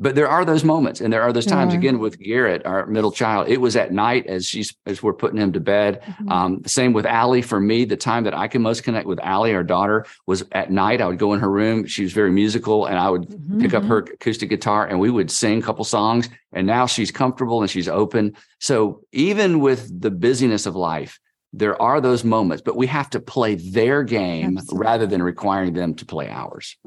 but 0.02 0.16
there 0.16 0.28
are 0.28 0.44
those 0.44 0.64
moments 0.64 1.00
and 1.00 1.14
there 1.14 1.22
are 1.22 1.32
those 1.32 1.46
times 1.46 1.74
yeah. 1.74 1.80
again 1.80 2.00
with 2.00 2.20
garrett 2.20 2.66
our 2.66 2.86
middle 2.88 3.12
child 3.12 3.48
it 3.48 3.62
was 3.62 3.76
at 3.76 3.94
night 3.94 4.26
as 4.26 4.46
she's 4.46 4.76
as 4.86 5.02
we're 5.02 5.14
putting 5.14 5.40
him 5.40 5.54
to 5.54 5.60
bed 5.60 6.02
mm-hmm. 6.02 6.30
um, 6.30 6.62
same 6.66 6.92
with 6.92 7.06
Allie 7.06 7.42
for 7.42 7.60
me 7.60 7.86
the 7.86 7.96
time 7.96 8.24
that 8.24 8.34
i 8.34 8.48
can 8.48 8.62
most 8.62 8.84
connect 8.84 9.08
with 9.08 9.20
Allie 9.20 9.54
our 9.54 9.64
daughter 9.64 10.06
was 10.26 10.44
at 10.52 10.72
night 10.72 11.00
i 11.00 11.08
would 11.08 11.20
go 11.20 11.34
in 11.34 11.40
her 11.40 11.50
room 11.50 11.86
she 11.86 12.04
was 12.04 12.12
very 12.12 12.32
musical 12.32 12.88
and 12.88 12.98
i 12.98 13.10
would 13.10 13.24
mm-hmm. 13.24 13.62
pick 13.62 13.74
up 13.74 13.84
her 13.84 14.00
acoustic 14.00 14.50
guitar 14.50 14.88
and 14.88 15.00
we 15.00 15.12
would 15.12 15.32
sing 15.32 15.60
a 15.60 15.62
couple 15.62 15.86
songs 15.86 16.28
and 16.52 16.66
now 16.68 16.86
she's 16.86 17.12
comfortable 17.12 17.62
and 17.62 17.70
she's 17.70 17.88
open 17.88 18.36
so 18.60 19.02
even 19.12 19.60
with 19.60 20.02
the 20.02 20.12
busyness 20.12 20.66
of 20.66 20.76
life 20.76 21.20
there 21.54 21.80
are 21.82 22.00
those 22.02 22.24
moments 22.24 22.62
but 22.64 22.76
we 22.76 22.88
have 22.88 23.10
to 23.10 23.20
play 23.20 23.56
their 23.56 24.04
game 24.04 24.58
Absolutely. 24.58 24.86
rather 24.86 25.08
than 25.08 25.22
requiring 25.22 25.74
them 25.74 25.94
to 25.94 26.06
play 26.06 26.30
ours 26.30 26.78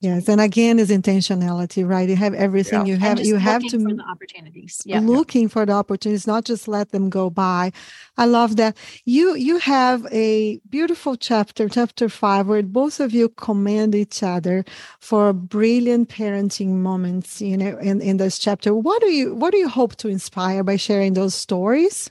Yes, 0.00 0.28
and 0.28 0.40
again 0.40 0.78
is 0.78 0.90
intentionality, 0.90 1.88
right? 1.88 2.08
You 2.08 2.16
have 2.16 2.34
everything. 2.34 2.86
Yeah. 2.86 2.92
You 2.92 2.98
have 2.98 3.20
you 3.20 3.36
have 3.36 3.62
to 3.62 3.70
for 3.70 3.94
the 3.94 4.02
opportunities. 4.02 4.82
Yeah. 4.84 5.00
Looking 5.00 5.48
for 5.48 5.64
the 5.64 5.72
opportunities, 5.72 6.26
not 6.26 6.44
just 6.44 6.68
let 6.68 6.92
them 6.92 7.08
go 7.08 7.30
by. 7.30 7.72
I 8.18 8.26
love 8.26 8.56
that. 8.56 8.76
You 9.04 9.34
you 9.36 9.58
have 9.58 10.06
a 10.12 10.58
beautiful 10.68 11.16
chapter, 11.16 11.68
chapter 11.68 12.08
five, 12.10 12.46
where 12.46 12.62
both 12.62 13.00
of 13.00 13.14
you 13.14 13.30
commend 13.30 13.94
each 13.94 14.22
other 14.22 14.64
for 15.00 15.32
brilliant 15.32 16.10
parenting 16.10 16.74
moments. 16.88 17.40
You 17.40 17.56
know, 17.56 17.78
in 17.78 18.02
in 18.02 18.18
this 18.18 18.38
chapter, 18.38 18.74
what 18.74 19.00
do 19.00 19.10
you 19.10 19.34
what 19.34 19.52
do 19.52 19.58
you 19.58 19.68
hope 19.68 19.96
to 19.96 20.08
inspire 20.08 20.62
by 20.62 20.76
sharing 20.76 21.14
those 21.14 21.34
stories? 21.34 22.10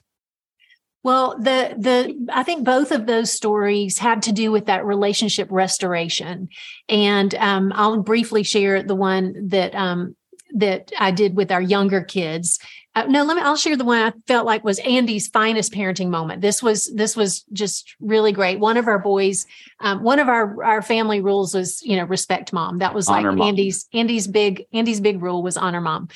Well, 1.06 1.38
the 1.38 1.76
the 1.78 2.30
I 2.34 2.42
think 2.42 2.66
both 2.66 2.92
of 2.92 3.06
those 3.06 3.32
stories 3.32 4.00
have 4.00 4.22
to 4.22 4.32
do 4.32 4.52
with 4.52 4.66
that 4.66 4.88
relationship 4.88 5.48
restoration, 5.52 6.50
and 6.90 7.36
um, 7.36 7.72
I'll 7.76 8.02
briefly 8.02 8.42
share 8.42 8.82
the 8.82 8.96
one 8.96 9.50
that 9.50 9.76
um, 9.76 10.16
that 10.56 10.92
I 10.98 11.12
did 11.12 11.36
with 11.36 11.52
our 11.52 11.62
younger 11.62 12.02
kids. 12.02 12.58
Uh, 12.96 13.04
no, 13.08 13.24
let 13.24 13.36
me. 13.36 13.44
I'll 13.44 13.56
share 13.56 13.78
the 13.78 13.86
one 13.86 14.02
I 14.02 14.14
felt 14.26 14.48
like 14.48 14.64
was 14.64 14.80
Andy's 14.80 15.28
finest 15.28 15.74
parenting 15.74 16.10
moment. 16.10 16.42
This 16.42 16.64
was 16.64 16.92
this 16.96 17.16
was 17.16 17.44
just 17.54 17.96
really 18.00 18.32
great. 18.32 18.60
One 18.60 18.78
of 18.78 18.88
our 18.88 18.98
boys, 18.98 19.46
um, 19.82 20.02
one 20.02 20.18
of 20.18 20.28
our 20.28 20.64
our 20.64 20.82
family 20.82 21.22
rules 21.22 21.54
was 21.54 21.84
you 21.84 21.98
know 21.98 22.06
respect 22.06 22.52
mom. 22.52 22.80
That 22.80 22.96
was 22.96 23.08
honor 23.08 23.30
like 23.30 23.38
mom. 23.38 23.48
Andy's 23.50 23.88
Andy's 23.94 24.26
big 24.26 24.64
Andy's 24.74 25.02
big 25.02 25.22
rule 25.22 25.44
was 25.44 25.56
honor 25.56 25.82
mom, 25.82 26.08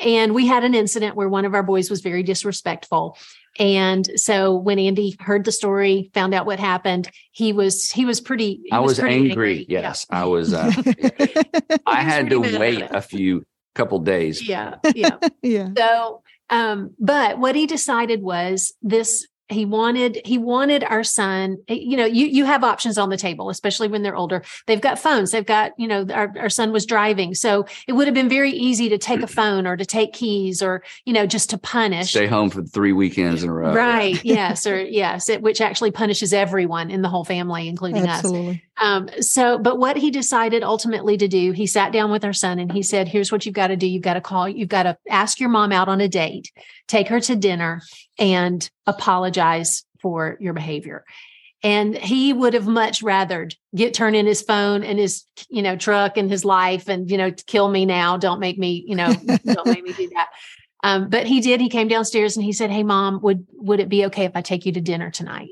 and 0.00 0.34
we 0.34 0.48
had 0.48 0.64
an 0.64 0.74
incident 0.74 1.14
where 1.14 1.28
one 1.28 1.44
of 1.44 1.54
our 1.54 1.62
boys 1.62 1.90
was 1.90 2.00
very 2.00 2.24
disrespectful, 2.24 3.16
and 3.58 4.08
so 4.16 4.54
when 4.54 4.78
Andy 4.78 5.16
heard 5.20 5.44
the 5.44 5.52
story, 5.52 6.10
found 6.14 6.32
out 6.34 6.46
what 6.46 6.58
happened, 6.58 7.10
he 7.32 7.52
was 7.52 7.90
he 7.90 8.04
was 8.04 8.20
pretty. 8.20 8.60
He 8.64 8.72
I 8.72 8.78
was, 8.78 8.92
was 8.92 9.00
pretty 9.00 9.16
angry. 9.30 9.58
angry. 9.60 9.66
Yes, 9.68 10.06
yeah. 10.10 10.22
I 10.22 10.24
was. 10.24 10.54
Uh, 10.54 10.72
I 11.86 12.02
had 12.02 12.30
to 12.30 12.38
wait 12.38 12.82
a 12.90 13.02
few 13.02 13.44
couple 13.74 13.98
days. 13.98 14.46
Yeah, 14.46 14.76
yeah, 14.94 15.16
yeah. 15.42 15.68
So, 15.76 16.22
um, 16.50 16.94
but 16.98 17.38
what 17.38 17.54
he 17.54 17.66
decided 17.66 18.22
was 18.22 18.72
this 18.82 19.26
he 19.52 19.64
wanted 19.64 20.20
he 20.24 20.38
wanted 20.38 20.84
our 20.84 21.04
son 21.04 21.58
eh, 21.68 21.74
you 21.74 21.96
know 21.96 22.04
you 22.04 22.26
you 22.26 22.44
have 22.44 22.64
options 22.64 22.98
on 22.98 23.08
the 23.08 23.16
table 23.16 23.50
especially 23.50 23.88
when 23.88 24.02
they're 24.02 24.16
older. 24.16 24.42
They've 24.66 24.80
got 24.80 24.98
phones 24.98 25.30
they've 25.30 25.46
got 25.46 25.72
you 25.78 25.88
know 25.88 26.06
our, 26.12 26.32
our 26.38 26.48
son 26.50 26.72
was 26.72 26.86
driving 26.86 27.34
so 27.34 27.66
it 27.86 27.92
would 27.92 28.06
have 28.06 28.14
been 28.14 28.28
very 28.28 28.50
easy 28.50 28.88
to 28.88 28.98
take 28.98 29.22
a 29.22 29.26
phone 29.38 29.66
or 29.66 29.76
to 29.76 29.86
take 29.86 30.12
keys 30.12 30.62
or 30.62 30.82
you 31.04 31.12
know 31.12 31.26
just 31.26 31.50
to 31.50 31.58
punish. 31.58 32.10
Stay 32.10 32.26
home 32.26 32.50
for 32.50 32.62
three 32.62 32.92
weekends 32.92 33.42
in 33.42 33.48
a 33.48 33.52
row 33.52 33.74
right 33.74 34.22
yes 34.24 34.66
or 34.66 34.82
yes 34.82 35.28
it, 35.28 35.42
which 35.42 35.60
actually 35.60 35.90
punishes 35.90 36.32
everyone 36.32 36.90
in 36.90 37.02
the 37.02 37.08
whole 37.08 37.24
family 37.24 37.68
including 37.68 38.06
Absolutely. 38.06 38.50
us 38.50 38.84
um, 38.84 39.08
so 39.20 39.58
but 39.58 39.78
what 39.78 39.96
he 39.96 40.10
decided 40.10 40.62
ultimately 40.62 41.16
to 41.16 41.28
do 41.28 41.52
he 41.52 41.66
sat 41.66 41.92
down 41.92 42.10
with 42.10 42.24
our 42.24 42.32
son 42.32 42.58
and 42.58 42.72
he 42.72 42.82
said 42.82 43.08
here's 43.08 43.30
what 43.30 43.46
you've 43.46 43.54
got 43.54 43.68
to 43.68 43.76
do. 43.76 43.86
You've 43.86 44.02
got 44.02 44.14
to 44.14 44.20
call 44.20 44.48
you've 44.48 44.68
got 44.68 44.84
to 44.84 44.96
ask 45.08 45.38
your 45.38 45.48
mom 45.48 45.72
out 45.72 45.88
on 45.88 46.00
a 46.00 46.08
date 46.08 46.50
take 46.92 47.08
her 47.08 47.20
to 47.20 47.34
dinner 47.34 47.80
and 48.18 48.70
apologize 48.86 49.84
for 50.00 50.36
your 50.40 50.52
behavior. 50.52 51.04
And 51.64 51.96
he 51.96 52.32
would 52.32 52.54
have 52.54 52.66
much 52.66 53.02
rather 53.02 53.48
get 53.74 53.94
turn 53.94 54.14
in 54.14 54.26
his 54.26 54.42
phone 54.42 54.82
and 54.82 54.98
his, 54.98 55.24
you 55.48 55.62
know, 55.62 55.76
truck 55.76 56.16
and 56.16 56.28
his 56.30 56.44
life 56.44 56.88
and, 56.88 57.10
you 57.10 57.16
know, 57.16 57.30
kill 57.46 57.68
me 57.68 57.86
now. 57.86 58.16
Don't 58.16 58.40
make 58.40 58.58
me, 58.58 58.84
you 58.86 58.96
know, 58.96 59.14
don't 59.46 59.66
make 59.66 59.84
me 59.84 59.92
do 59.92 60.10
that. 60.14 60.28
Um, 60.82 61.08
but 61.08 61.26
he 61.26 61.40
did. 61.40 61.60
He 61.60 61.68
came 61.68 61.88
downstairs 61.88 62.36
and 62.36 62.44
he 62.44 62.52
said, 62.52 62.70
"Hey, 62.70 62.82
mom, 62.82 63.20
would 63.22 63.46
would 63.52 63.78
it 63.78 63.88
be 63.88 64.06
okay 64.06 64.24
if 64.24 64.32
I 64.34 64.42
take 64.42 64.66
you 64.66 64.72
to 64.72 64.80
dinner 64.80 65.12
tonight?" 65.12 65.50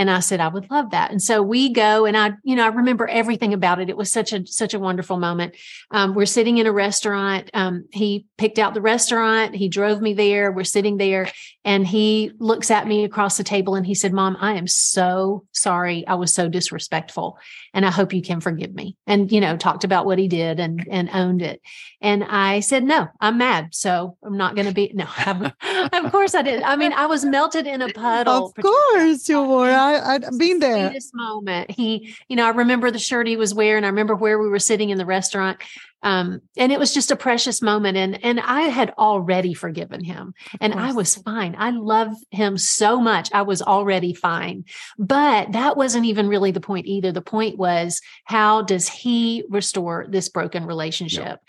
And 0.00 0.10
I 0.10 0.20
said, 0.20 0.40
I 0.40 0.48
would 0.48 0.70
love 0.70 0.92
that. 0.92 1.10
And 1.10 1.20
so 1.20 1.42
we 1.42 1.68
go 1.68 2.06
and 2.06 2.16
I, 2.16 2.32
you 2.42 2.56
know, 2.56 2.64
I 2.64 2.68
remember 2.68 3.06
everything 3.06 3.52
about 3.52 3.80
it. 3.80 3.90
It 3.90 3.98
was 3.98 4.10
such 4.10 4.32
a, 4.32 4.46
such 4.46 4.72
a 4.72 4.78
wonderful 4.78 5.18
moment. 5.18 5.56
Um, 5.90 6.14
we're 6.14 6.24
sitting 6.24 6.56
in 6.56 6.66
a 6.66 6.72
restaurant. 6.72 7.50
Um, 7.52 7.84
he 7.92 8.24
picked 8.38 8.58
out 8.58 8.72
the 8.72 8.80
restaurant. 8.80 9.54
He 9.54 9.68
drove 9.68 10.00
me 10.00 10.14
there. 10.14 10.52
We're 10.52 10.64
sitting 10.64 10.96
there 10.96 11.30
and 11.66 11.86
he 11.86 12.32
looks 12.38 12.70
at 12.70 12.86
me 12.86 13.04
across 13.04 13.36
the 13.36 13.44
table 13.44 13.74
and 13.74 13.86
he 13.86 13.94
said, 13.94 14.14
mom, 14.14 14.38
I 14.40 14.54
am 14.54 14.66
so 14.66 15.44
sorry. 15.52 16.06
I 16.06 16.14
was 16.14 16.32
so 16.32 16.48
disrespectful 16.48 17.36
and 17.74 17.84
I 17.84 17.90
hope 17.90 18.14
you 18.14 18.22
can 18.22 18.40
forgive 18.40 18.74
me. 18.74 18.96
And, 19.06 19.30
you 19.30 19.42
know, 19.42 19.58
talked 19.58 19.84
about 19.84 20.06
what 20.06 20.18
he 20.18 20.28
did 20.28 20.60
and, 20.60 20.88
and 20.90 21.10
owned 21.12 21.42
it. 21.42 21.60
And 22.00 22.24
I 22.24 22.60
said, 22.60 22.84
no, 22.84 23.08
I'm 23.20 23.36
mad. 23.36 23.74
So 23.74 24.16
I'm 24.24 24.38
not 24.38 24.54
going 24.54 24.66
to 24.66 24.72
be, 24.72 24.90
no, 24.94 25.04
of 25.92 26.10
course 26.10 26.34
I 26.34 26.40
did. 26.40 26.62
I 26.62 26.76
mean, 26.76 26.94
I 26.94 27.04
was 27.04 27.22
melted 27.22 27.66
in 27.66 27.82
a 27.82 27.92
puddle. 27.92 28.46
Of 28.46 28.54
course 28.54 29.28
you 29.28 29.42
were. 29.42 29.89
I, 29.96 30.14
I've 30.14 30.38
been 30.38 30.58
there. 30.58 30.90
This 30.90 31.10
moment, 31.14 31.70
he, 31.70 32.14
you 32.28 32.36
know, 32.36 32.46
I 32.46 32.50
remember 32.50 32.90
the 32.90 32.98
shirt 32.98 33.26
he 33.26 33.36
was 33.36 33.54
wearing. 33.54 33.84
I 33.84 33.88
remember 33.88 34.14
where 34.14 34.38
we 34.38 34.48
were 34.48 34.58
sitting 34.58 34.90
in 34.90 34.98
the 34.98 35.06
restaurant. 35.06 35.60
Um, 36.02 36.40
and 36.56 36.72
it 36.72 36.78
was 36.78 36.94
just 36.94 37.10
a 37.10 37.16
precious 37.16 37.60
moment. 37.60 37.98
And, 37.98 38.24
and 38.24 38.40
I 38.40 38.62
had 38.62 38.94
already 38.96 39.52
forgiven 39.52 40.02
him 40.02 40.32
and 40.58 40.72
I 40.72 40.92
was 40.92 41.16
fine. 41.16 41.54
I 41.58 41.70
love 41.70 42.14
him 42.30 42.56
so 42.56 43.00
much. 43.00 43.28
I 43.34 43.42
was 43.42 43.60
already 43.60 44.14
fine, 44.14 44.64
but 44.98 45.52
that 45.52 45.76
wasn't 45.76 46.06
even 46.06 46.28
really 46.28 46.52
the 46.52 46.60
point 46.60 46.86
either. 46.86 47.12
The 47.12 47.20
point 47.20 47.58
was, 47.58 48.00
how 48.24 48.62
does 48.62 48.88
he 48.88 49.44
restore 49.50 50.06
this 50.08 50.30
broken 50.30 50.64
relationship? 50.64 51.40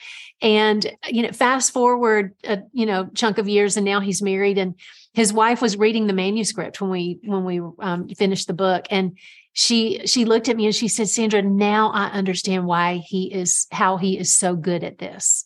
And, 0.42 0.98
you 1.08 1.22
know, 1.22 1.32
fast 1.32 1.72
forward, 1.72 2.36
a, 2.44 2.64
you 2.74 2.86
know, 2.86 3.10
chunk 3.14 3.38
of 3.38 3.48
years 3.48 3.78
and 3.78 3.86
now 3.86 4.02
he's 4.02 4.22
married 4.22 4.58
and 4.58 4.76
his 5.14 5.34
wife 5.34 5.62
was 5.62 5.78
reading 5.78 6.08
the 6.08 6.14
manuscript 6.14 6.80
when 6.80 6.90
we, 6.90 7.20
when 7.24 7.44
we 7.44 7.60
um, 7.80 8.08
finished 8.10 8.48
the 8.48 8.54
book 8.54 8.86
and 8.90 9.18
she 9.54 10.02
she 10.06 10.26
looked 10.26 10.48
at 10.50 10.56
me 10.56 10.66
and 10.66 10.76
she 10.76 10.88
said 10.88 11.10
sandra 11.10 11.42
now 11.42 11.92
i 11.92 12.06
understand 12.08 12.66
why 12.66 12.98
he 13.06 13.34
is 13.34 13.68
how 13.72 13.98
he 13.98 14.18
is 14.18 14.36
so 14.36 14.56
good 14.56 14.84
at 14.84 14.98
this. 14.98 15.46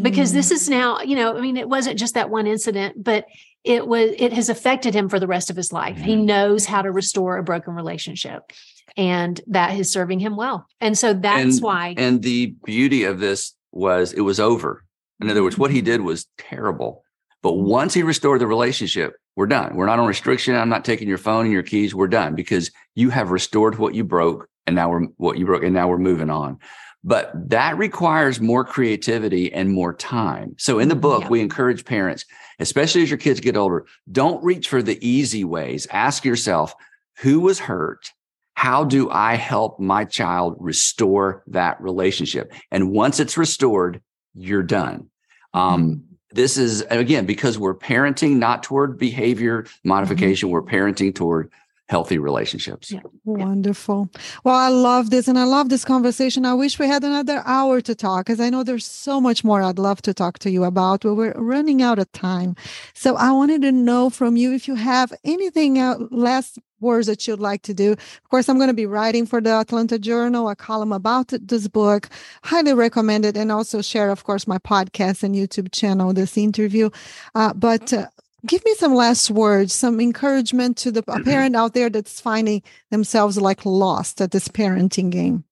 Because 0.00 0.32
this 0.32 0.50
is 0.50 0.66
mm. 0.66 0.72
now 0.72 1.00
you 1.00 1.16
know 1.16 1.36
i 1.36 1.40
mean 1.40 1.56
it 1.56 1.68
wasn't 1.68 1.98
just 1.98 2.14
that 2.14 2.28
one 2.28 2.46
incident 2.46 3.02
but 3.02 3.26
it 3.64 3.86
was 3.86 4.12
it 4.18 4.32
has 4.32 4.48
affected 4.48 4.94
him 4.94 5.08
for 5.08 5.18
the 5.18 5.26
rest 5.26 5.50
of 5.50 5.56
his 5.56 5.72
life. 5.72 5.96
He 5.96 6.14
mm-hmm. 6.14 6.26
knows 6.26 6.66
how 6.66 6.82
to 6.82 6.92
restore 6.92 7.38
a 7.38 7.42
broken 7.42 7.74
relationship 7.74 8.52
and 8.96 9.40
that 9.48 9.76
is 9.78 9.90
serving 9.90 10.20
him 10.20 10.36
well. 10.36 10.66
And 10.80 10.96
so 10.96 11.14
that's 11.14 11.56
and, 11.56 11.62
why 11.62 11.94
and 11.96 12.22
the 12.22 12.54
beauty 12.64 13.04
of 13.04 13.18
this 13.18 13.54
was 13.72 14.12
it 14.12 14.20
was 14.20 14.38
over. 14.38 14.84
In 15.20 15.30
other 15.30 15.42
words 15.42 15.56
what 15.56 15.70
he 15.70 15.80
did 15.80 16.02
was 16.02 16.26
terrible 16.36 17.05
but 17.46 17.58
once 17.58 17.94
he 17.94 18.02
restored 18.02 18.40
the 18.40 18.46
relationship 18.48 19.14
we're 19.36 19.46
done. 19.46 19.76
We're 19.76 19.86
not 19.86 19.98
on 19.98 20.08
restriction. 20.08 20.56
I'm 20.56 20.70
not 20.70 20.84
taking 20.84 21.08
your 21.08 21.18
phone 21.18 21.44
and 21.44 21.52
your 21.52 21.62
keys. 21.62 21.94
We're 21.94 22.08
done 22.08 22.34
because 22.34 22.70
you 22.94 23.10
have 23.10 23.30
restored 23.30 23.78
what 23.78 23.94
you 23.94 24.02
broke 24.02 24.48
and 24.66 24.74
now 24.74 24.88
we're 24.88 25.02
what 25.18 25.38
you 25.38 25.44
broke 25.44 25.62
and 25.62 25.74
now 25.74 25.88
we're 25.88 25.98
moving 25.98 26.30
on. 26.30 26.58
But 27.04 27.32
that 27.50 27.76
requires 27.76 28.40
more 28.40 28.64
creativity 28.64 29.52
and 29.52 29.70
more 29.70 29.94
time. 29.94 30.54
So 30.58 30.78
in 30.78 30.88
the 30.88 30.96
book, 30.96 31.24
yeah. 31.24 31.28
we 31.28 31.40
encourage 31.40 31.84
parents, 31.84 32.24
especially 32.58 33.02
as 33.02 33.10
your 33.10 33.18
kids 33.18 33.38
get 33.38 33.56
older, 33.56 33.84
don't 34.10 34.42
reach 34.42 34.68
for 34.68 34.82
the 34.82 34.98
easy 35.06 35.44
ways. 35.44 35.86
Ask 35.90 36.24
yourself, 36.24 36.74
who 37.18 37.40
was 37.40 37.60
hurt? 37.60 38.10
How 38.54 38.84
do 38.84 39.10
I 39.10 39.36
help 39.36 39.78
my 39.78 40.06
child 40.06 40.56
restore 40.58 41.44
that 41.48 41.80
relationship? 41.80 42.52
And 42.72 42.90
once 42.90 43.20
it's 43.20 43.36
restored, 43.36 44.00
you're 44.34 44.62
done. 44.62 45.10
Um, 45.52 46.04
this 46.36 46.56
is 46.56 46.82
again 46.90 47.26
because 47.26 47.58
we're 47.58 47.74
parenting 47.74 48.36
not 48.36 48.62
toward 48.62 48.98
behavior 48.98 49.66
modification 49.84 50.48
mm-hmm. 50.48 50.54
we're 50.54 50.62
parenting 50.62 51.14
toward 51.14 51.50
healthy 51.88 52.18
relationships. 52.18 52.90
Yeah. 52.90 53.00
wonderful. 53.24 54.10
Well 54.44 54.56
i 54.56 54.68
love 54.68 55.10
this 55.10 55.28
and 55.28 55.38
i 55.38 55.44
love 55.44 55.68
this 55.68 55.84
conversation. 55.84 56.44
I 56.44 56.54
wish 56.54 56.78
we 56.78 56.86
had 56.88 57.04
another 57.04 57.42
hour 57.46 57.80
to 57.80 57.94
talk 57.94 58.26
because 58.26 58.40
i 58.40 58.50
know 58.50 58.62
there's 58.62 58.86
so 58.86 59.20
much 59.20 59.44
more 59.44 59.62
i'd 59.62 59.78
love 59.78 60.02
to 60.02 60.14
talk 60.14 60.38
to 60.40 60.50
you 60.50 60.64
about 60.64 61.02
but 61.02 61.14
we're 61.14 61.32
running 61.32 61.82
out 61.82 61.98
of 61.98 62.10
time. 62.12 62.56
So 62.94 63.16
i 63.16 63.30
wanted 63.30 63.62
to 63.62 63.72
know 63.72 64.10
from 64.10 64.36
you 64.36 64.52
if 64.52 64.66
you 64.68 64.74
have 64.74 65.12
anything 65.24 65.78
uh, 65.78 65.96
last 66.10 66.58
words 66.80 67.06
that 67.06 67.26
you'd 67.26 67.40
like 67.40 67.62
to 67.62 67.74
do. 67.74 67.92
Of 67.92 68.28
course, 68.30 68.48
I'm 68.48 68.56
going 68.56 68.68
to 68.68 68.74
be 68.74 68.86
writing 68.86 69.26
for 69.26 69.40
the 69.40 69.50
Atlanta 69.50 69.98
Journal 69.98 70.48
a 70.48 70.56
column 70.56 70.92
about 70.92 71.28
this 71.28 71.68
book. 71.68 72.08
Highly 72.44 72.74
recommend 72.74 73.24
it, 73.24 73.36
and 73.36 73.50
also 73.50 73.82
share, 73.82 74.10
of 74.10 74.24
course, 74.24 74.46
my 74.46 74.58
podcast 74.58 75.22
and 75.22 75.34
YouTube 75.34 75.72
channel, 75.72 76.12
this 76.12 76.36
interview. 76.36 76.90
Uh, 77.34 77.52
but 77.54 77.92
uh, 77.92 78.06
give 78.46 78.64
me 78.64 78.74
some 78.74 78.94
last 78.94 79.30
words, 79.30 79.72
some 79.72 80.00
encouragement 80.00 80.76
to 80.78 80.90
the 80.90 81.02
parent 81.02 81.56
out 81.56 81.74
there 81.74 81.90
that's 81.90 82.20
finding 82.20 82.62
themselves 82.90 83.38
like 83.38 83.64
lost 83.66 84.20
at 84.20 84.30
this 84.30 84.48
parenting 84.48 85.10
game. 85.10 85.44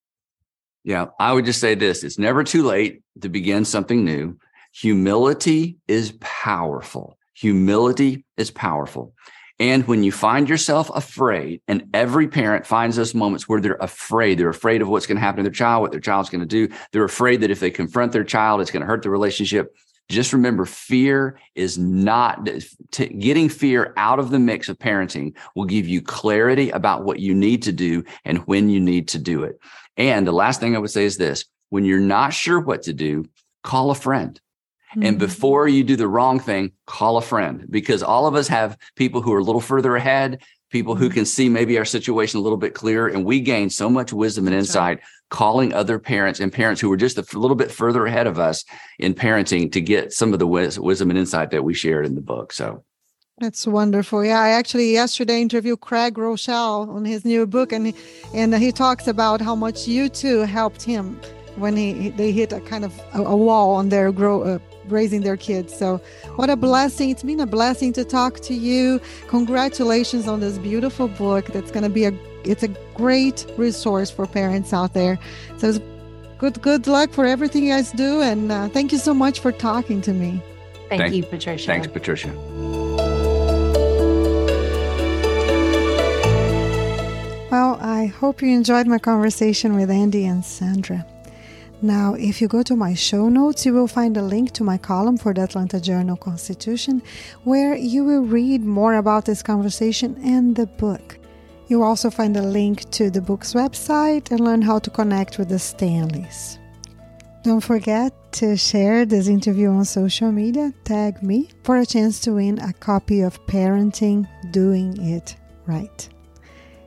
Yeah, 0.84 1.06
I 1.18 1.32
would 1.32 1.46
just 1.46 1.60
say 1.60 1.74
this 1.74 2.04
it's 2.04 2.18
never 2.18 2.44
too 2.44 2.62
late 2.62 3.02
to 3.22 3.28
begin 3.28 3.64
something 3.64 4.04
new. 4.04 4.38
Humility 4.72 5.78
is 5.88 6.12
powerful. 6.20 7.18
Humility 7.34 8.24
is 8.37 8.50
powerful. 8.50 9.14
And 9.64 9.88
when 9.88 10.03
you 10.03 10.12
find 10.12 10.46
yourself 10.46 10.90
afraid, 10.94 11.62
and 11.66 11.88
every 11.94 12.29
parent 12.29 12.66
finds 12.66 12.96
those 12.96 13.14
moments 13.14 13.48
where 13.48 13.62
they're 13.62 13.79
afraid, 13.81 14.37
they're 14.37 14.50
afraid 14.50 14.83
of 14.83 14.90
what's 14.90 15.07
going 15.07 15.16
to 15.16 15.22
happen 15.22 15.38
to 15.38 15.42
their 15.44 15.55
child, 15.55 15.81
what 15.81 15.90
their 15.90 16.03
child's 16.03 16.29
going 16.29 16.46
to 16.46 16.46
do. 16.46 16.68
They're 16.92 17.05
afraid 17.05 17.40
that 17.40 17.50
if 17.50 17.61
they 17.61 17.70
confront 17.70 18.12
their 18.12 18.24
child, 18.24 18.61
it's 18.61 18.70
going 18.70 18.83
to 18.83 18.87
hurt 18.87 19.03
the 19.03 19.09
relationship. 19.09 19.74
Just 20.11 20.35
remember, 20.35 20.66
fear 20.66 21.38
is 21.55 21.79
not 21.79 22.46
t- 22.90 23.07
getting 23.07 23.48
fear 23.48 23.94
out 23.96 24.18
of 24.18 24.29
the 24.29 24.38
mix 24.38 24.68
of 24.68 24.79
parenting 24.79 25.35
will 25.55 25.64
give 25.64 25.88
you 25.88 26.03
clarity 26.03 26.68
about 26.68 27.05
what 27.05 27.20
you 27.20 27.33
need 27.33 27.62
to 27.62 27.72
do 27.72 28.05
and 28.27 28.46
when 28.46 28.68
you 28.68 28.81
need 28.81 29.09
to 29.09 29.18
do 29.18 29.44
it. 29.44 29.59
And 29.96 30.27
the 30.27 30.33
last 30.33 30.61
thing 30.61 30.77
I 30.77 30.79
would 30.79 30.90
say 30.90 31.07
is 31.07 31.16
this 31.16 31.46
when 31.70 31.87
you're 31.87 32.00
not 32.00 32.35
sure 32.35 32.61
what 32.61 32.83
to 32.83 32.92
do, 32.92 33.24
call 33.62 33.90
a 33.90 33.94
friend. 33.94 34.38
And 34.94 35.04
mm-hmm. 35.04 35.18
before 35.18 35.68
you 35.68 35.85
do 35.85 35.96
the 35.96 36.09
wrong 36.09 36.38
thing, 36.38 36.72
call 36.87 37.16
a 37.16 37.22
friend 37.22 37.66
because 37.70 38.02
all 38.02 38.26
of 38.26 38.35
us 38.35 38.48
have 38.48 38.78
people 38.96 39.20
who 39.20 39.33
are 39.33 39.38
a 39.38 39.44
little 39.44 39.61
further 39.61 39.96
ahead, 39.96 40.42
people 40.70 40.94
who 40.94 41.07
mm-hmm. 41.07 41.14
can 41.14 41.24
see 41.24 41.48
maybe 41.48 41.78
our 41.78 41.85
situation 41.85 42.38
a 42.38 42.42
little 42.42 42.59
bit 42.59 42.74
clearer. 42.74 43.09
And 43.09 43.24
we 43.24 43.40
gain 43.40 43.70
so 43.70 43.90
much 43.90 44.12
wisdom 44.12 44.46
and 44.46 44.54
insight 44.54 45.00
calling 45.30 45.72
other 45.72 45.98
parents 45.98 46.40
and 46.40 46.52
parents 46.52 46.80
who 46.80 46.92
are 46.92 46.96
just 46.96 47.18
a 47.18 47.38
little 47.38 47.57
bit 47.57 47.70
further 47.70 48.07
ahead 48.07 48.26
of 48.26 48.38
us 48.38 48.64
in 48.98 49.14
parenting 49.14 49.70
to 49.72 49.80
get 49.80 50.12
some 50.12 50.33
of 50.33 50.38
the 50.38 50.46
wisdom 50.46 51.11
and 51.11 51.18
insight 51.18 51.50
that 51.50 51.64
we 51.64 51.74
shared 51.74 52.07
in 52.07 52.14
the 52.14 52.20
book. 52.20 52.52
So 52.52 52.85
that's 53.38 53.66
wonderful. 53.66 54.24
Yeah, 54.24 54.40
I 54.40 54.50
actually 54.50 54.92
yesterday 54.92 55.42
interviewed 55.42 55.80
Craig 55.80 56.14
Groeschel 56.14 56.88
on 56.88 57.04
his 57.04 57.24
new 57.24 57.46
book, 57.46 57.72
and 57.72 57.88
he, 57.88 57.94
and 58.33 58.54
he 58.54 58.70
talks 58.70 59.09
about 59.09 59.40
how 59.40 59.57
much 59.57 59.88
you 59.88 60.09
two 60.09 60.42
helped 60.42 60.83
him 60.83 61.20
when 61.57 61.76
he 61.76 62.11
they 62.11 62.30
hit 62.30 62.52
a 62.52 62.61
kind 62.61 62.85
of 62.85 62.92
a, 63.12 63.22
a 63.22 63.37
wall 63.37 63.74
on 63.74 63.88
their 63.88 64.12
grow 64.12 64.42
uh, 64.42 64.59
raising 64.88 65.22
their 65.22 65.36
kids. 65.36 65.74
So, 65.76 66.00
what 66.36 66.50
a 66.50 66.56
blessing! 66.56 67.10
It's 67.10 67.22
been 67.22 67.40
a 67.40 67.46
blessing 67.46 67.92
to 67.94 68.04
talk 68.04 68.40
to 68.40 68.54
you. 68.54 69.00
Congratulations 69.28 70.28
on 70.28 70.40
this 70.40 70.58
beautiful 70.58 71.08
book. 71.08 71.46
That's 71.46 71.70
going 71.70 71.84
to 71.84 71.90
be 71.90 72.04
a 72.04 72.12
it's 72.44 72.62
a 72.62 72.68
great 72.94 73.46
resource 73.56 74.10
for 74.10 74.26
parents 74.26 74.72
out 74.72 74.92
there. 74.94 75.18
So, 75.58 75.78
good 76.38 76.60
good 76.62 76.86
luck 76.86 77.10
for 77.10 77.26
everything 77.26 77.64
you 77.64 77.72
guys 77.72 77.92
do, 77.92 78.20
and 78.20 78.52
uh, 78.52 78.68
thank 78.68 78.92
you 78.92 78.98
so 78.98 79.14
much 79.14 79.40
for 79.40 79.52
talking 79.52 80.00
to 80.02 80.12
me. 80.12 80.42
Thank, 80.88 81.02
thank 81.02 81.14
you, 81.14 81.22
Patricia. 81.24 81.66
Thanks, 81.66 81.86
Patricia. 81.86 82.32
Well, 87.50 87.78
I 87.80 88.06
hope 88.06 88.42
you 88.42 88.48
enjoyed 88.48 88.88
my 88.88 88.98
conversation 88.98 89.76
with 89.76 89.88
Andy 89.88 90.24
and 90.24 90.44
Sandra. 90.44 91.06
Now, 91.84 92.14
if 92.14 92.40
you 92.40 92.48
go 92.48 92.62
to 92.62 92.76
my 92.76 92.94
show 92.94 93.28
notes, 93.28 93.66
you 93.66 93.74
will 93.74 93.86
find 93.86 94.16
a 94.16 94.22
link 94.22 94.52
to 94.52 94.64
my 94.64 94.78
column 94.78 95.18
for 95.18 95.34
the 95.34 95.42
Atlanta 95.42 95.78
Journal 95.78 96.16
Constitution, 96.16 97.02
where 97.42 97.76
you 97.76 98.04
will 98.04 98.22
read 98.22 98.64
more 98.64 98.94
about 98.94 99.26
this 99.26 99.42
conversation 99.42 100.16
and 100.24 100.56
the 100.56 100.64
book. 100.64 101.18
You'll 101.68 101.82
also 101.82 102.08
find 102.08 102.38
a 102.38 102.42
link 102.42 102.88
to 102.92 103.10
the 103.10 103.20
book's 103.20 103.52
website 103.52 104.30
and 104.30 104.40
learn 104.40 104.62
how 104.62 104.78
to 104.78 104.88
connect 104.88 105.36
with 105.36 105.50
the 105.50 105.58
Stanleys. 105.58 106.58
Don't 107.42 107.60
forget 107.60 108.14
to 108.40 108.56
share 108.56 109.04
this 109.04 109.28
interview 109.28 109.68
on 109.68 109.84
social 109.84 110.32
media, 110.32 110.72
tag 110.84 111.22
me 111.22 111.50
for 111.64 111.76
a 111.76 111.84
chance 111.84 112.18
to 112.20 112.32
win 112.32 112.58
a 112.60 112.72
copy 112.72 113.20
of 113.20 113.44
Parenting 113.44 114.26
Doing 114.52 114.96
It 115.06 115.36
Right. 115.66 116.08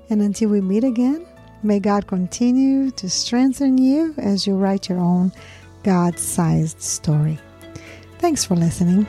And 0.10 0.24
until 0.24 0.50
we 0.50 0.60
meet 0.60 0.84
again, 0.84 1.28
may 1.64 1.80
God 1.80 2.08
continue 2.08 2.92
to 2.92 3.10
strengthen 3.10 3.78
you 3.78 4.14
as 4.18 4.48
you 4.48 4.56
write 4.56 4.90
your 4.90 5.00
own 5.00 5.32
God 5.84 6.20
sized 6.20 6.82
story. 6.82 7.40
Thanks 8.20 8.44
for 8.44 8.56
listening. 8.56 9.06